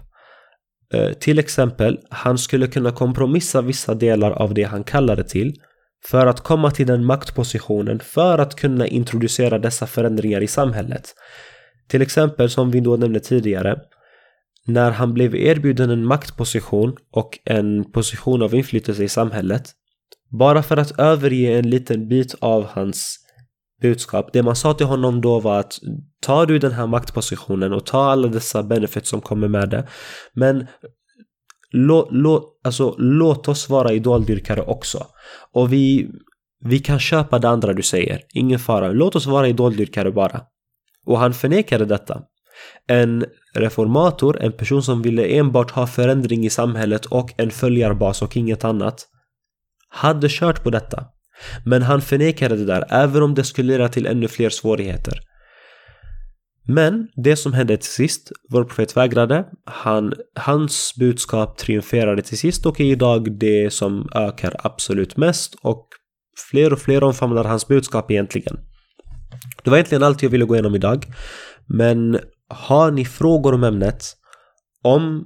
Eh, 0.95 1.13
till 1.13 1.39
exempel, 1.39 1.99
han 2.11 2.39
skulle 2.39 2.67
kunna 2.67 2.93
kompromissa 2.93 3.61
vissa 3.61 3.95
delar 3.95 4.31
av 4.31 4.55
det 4.55 4.63
han 4.63 4.85
kallade 4.85 5.25
till 5.25 5.55
för 6.09 6.27
att 6.27 6.41
komma 6.41 6.71
till 6.71 6.87
den 6.87 7.05
maktpositionen 7.05 8.01
för 8.01 8.39
att 8.39 8.57
kunna 8.57 8.87
introducera 8.87 9.59
dessa 9.59 9.87
förändringar 9.87 10.43
i 10.43 10.47
samhället. 10.47 11.15
Till 11.89 12.03
exempel 12.03 12.51
som 12.51 12.71
vi 12.71 12.81
då 12.81 12.97
nämnde 12.97 13.21
tidigare, 13.21 13.77
när 14.67 14.91
han 14.91 15.15
blev 15.15 15.35
erbjuden 15.35 15.91
en 15.91 16.05
maktposition 16.05 16.97
och 17.13 17.39
en 17.45 17.93
position 17.93 18.43
av 18.43 18.55
inflytelse 18.55 19.05
i 19.05 19.09
samhället 19.09 19.73
bara 20.39 20.63
för 20.63 20.77
att 20.77 20.99
överge 20.99 21.59
en 21.59 21.71
liten 21.71 22.09
bit 22.09 22.35
av 22.39 22.67
hans 22.67 23.19
budskap. 23.83 24.33
Det 24.33 24.43
man 24.43 24.57
sa 24.57 24.75
till 24.75 24.87
honom 24.87 25.21
då 25.21 25.41
var 25.41 25.61
att 25.61 25.79
tar 26.21 26.47
du 26.47 26.59
den 26.59 26.73
här 26.73 26.87
maktpositionen 26.87 27.73
och 27.73 27.87
ta 27.87 28.05
alla 28.05 28.29
dessa 28.29 28.63
benefits 28.63 29.09
som 29.09 29.21
kommer 29.21 29.49
med 29.49 29.71
det 29.71 29.89
men 30.33 30.67
lå, 31.73 32.09
lå, 32.11 32.45
alltså, 32.65 32.95
låt 32.99 33.49
oss 33.49 33.69
vara 33.69 33.93
idoldyrkare 33.93 34.63
också. 34.63 35.07
Och 35.53 35.73
vi, 35.73 36.11
vi 36.65 36.79
kan 36.79 36.99
köpa 36.99 37.39
det 37.39 37.49
andra 37.49 37.73
du 37.73 37.83
säger, 37.83 38.21
ingen 38.35 38.59
fara. 38.59 38.93
Låt 38.93 39.17
oss 39.17 39.27
vara 39.27 39.49
idoldyrkare 39.49 40.11
bara. 40.11 40.41
Och 41.07 41.19
han 41.19 41.35
förnekade 41.35 41.85
detta. 41.85 42.23
En 42.87 43.25
reformator, 43.55 44.43
en 44.43 44.53
person 44.53 44.83
som 44.83 45.03
ville 45.03 45.27
enbart 45.27 45.71
ha 45.71 45.87
förändring 45.87 46.47
i 46.47 46.51
samhället 46.51 47.07
och 47.07 47.31
en 47.37 47.51
följarbas 47.51 48.23
och 48.23 48.37
inget 48.37 48.65
annat, 48.65 49.07
hade 49.89 50.29
kört 50.31 50.63
på 50.63 50.71
detta. 50.71 51.05
Men 51.65 51.83
han 51.83 52.03
förnekade 52.03 52.57
det 52.57 52.65
där, 52.65 52.85
även 52.89 53.23
om 53.23 53.35
det 53.35 53.45
skulle 53.45 53.73
leda 53.73 53.89
till 53.89 54.07
ännu 54.07 54.29
fler 54.29 54.51
svårigheter. 54.51 55.21
Men 56.69 57.09
det 57.17 57.37
som 57.37 57.53
hände 57.53 57.77
till 57.77 57.91
sist, 57.91 58.33
vår 58.51 58.65
profet 58.65 58.97
vägrade, 58.97 59.45
han, 59.65 60.13
hans 60.35 60.95
budskap 60.99 61.59
triumferade 61.59 62.23
till 62.23 62.39
sist 62.39 62.67
och 62.67 62.81
är 62.81 62.85
idag 62.85 63.39
det 63.39 63.73
som 63.73 64.09
ökar 64.15 64.57
absolut 64.59 65.17
mest 65.17 65.55
och 65.63 65.89
fler 66.51 66.73
och 66.73 66.79
fler 66.79 67.05
omfamnar 67.05 67.45
hans 67.45 67.69
budskap 67.69 68.11
egentligen. 68.11 68.59
Det 69.65 69.71
var 69.71 69.77
egentligen 69.77 70.03
allt 70.03 70.23
jag 70.23 70.31
ville 70.31 70.45
gå 70.45 70.55
igenom 70.55 70.75
idag. 70.75 71.07
Men 71.67 72.19
har 72.49 72.91
ni 72.91 73.05
frågor 73.05 73.55
om 73.55 73.65
ämnet, 73.65 74.05
om 74.83 75.25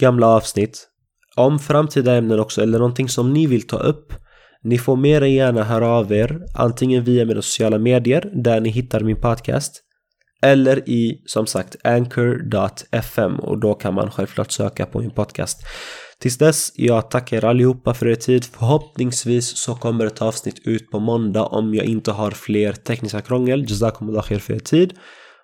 gamla 0.00 0.26
avsnitt, 0.26 0.88
om 1.36 1.58
framtida 1.58 2.14
ämnen 2.14 2.40
också 2.40 2.62
eller 2.62 2.78
någonting 2.78 3.08
som 3.08 3.32
ni 3.32 3.46
vill 3.46 3.66
ta 3.66 3.76
upp 3.76 4.12
ni 4.64 4.78
får 4.78 4.96
mer 4.96 5.22
än 5.22 5.32
gärna 5.32 5.62
höra 5.62 5.88
av 5.88 6.12
er 6.12 6.40
antingen 6.54 7.04
via 7.04 7.24
mina 7.24 7.42
sociala 7.42 7.78
medier 7.78 8.30
där 8.34 8.60
ni 8.60 8.70
hittar 8.70 9.00
min 9.00 9.20
podcast 9.20 9.82
eller 10.42 10.88
i 10.88 11.22
som 11.26 11.46
sagt 11.46 11.76
anchor.fm 11.84 13.34
och 13.40 13.58
då 13.58 13.74
kan 13.74 13.94
man 13.94 14.10
självklart 14.10 14.50
söka 14.50 14.86
på 14.86 15.00
min 15.00 15.10
podcast. 15.10 15.58
Tills 16.20 16.38
dess, 16.38 16.72
jag 16.74 17.10
tackar 17.10 17.36
er 17.36 17.44
allihopa 17.44 17.94
för 17.94 18.06
er 18.08 18.14
tid. 18.14 18.44
Förhoppningsvis 18.44 19.58
så 19.58 19.74
kommer 19.74 20.06
ett 20.06 20.22
avsnitt 20.22 20.60
ut 20.64 20.90
på 20.90 20.98
måndag 20.98 21.42
om 21.42 21.74
jag 21.74 21.84
inte 21.84 22.12
har 22.12 22.30
fler 22.30 22.72
tekniska 22.72 23.20
krångel. 23.20 23.64
Jazakumullah 23.68 24.22
khair 24.22 24.38
för 24.38 24.54
er 24.54 24.58
tid. 24.58 24.92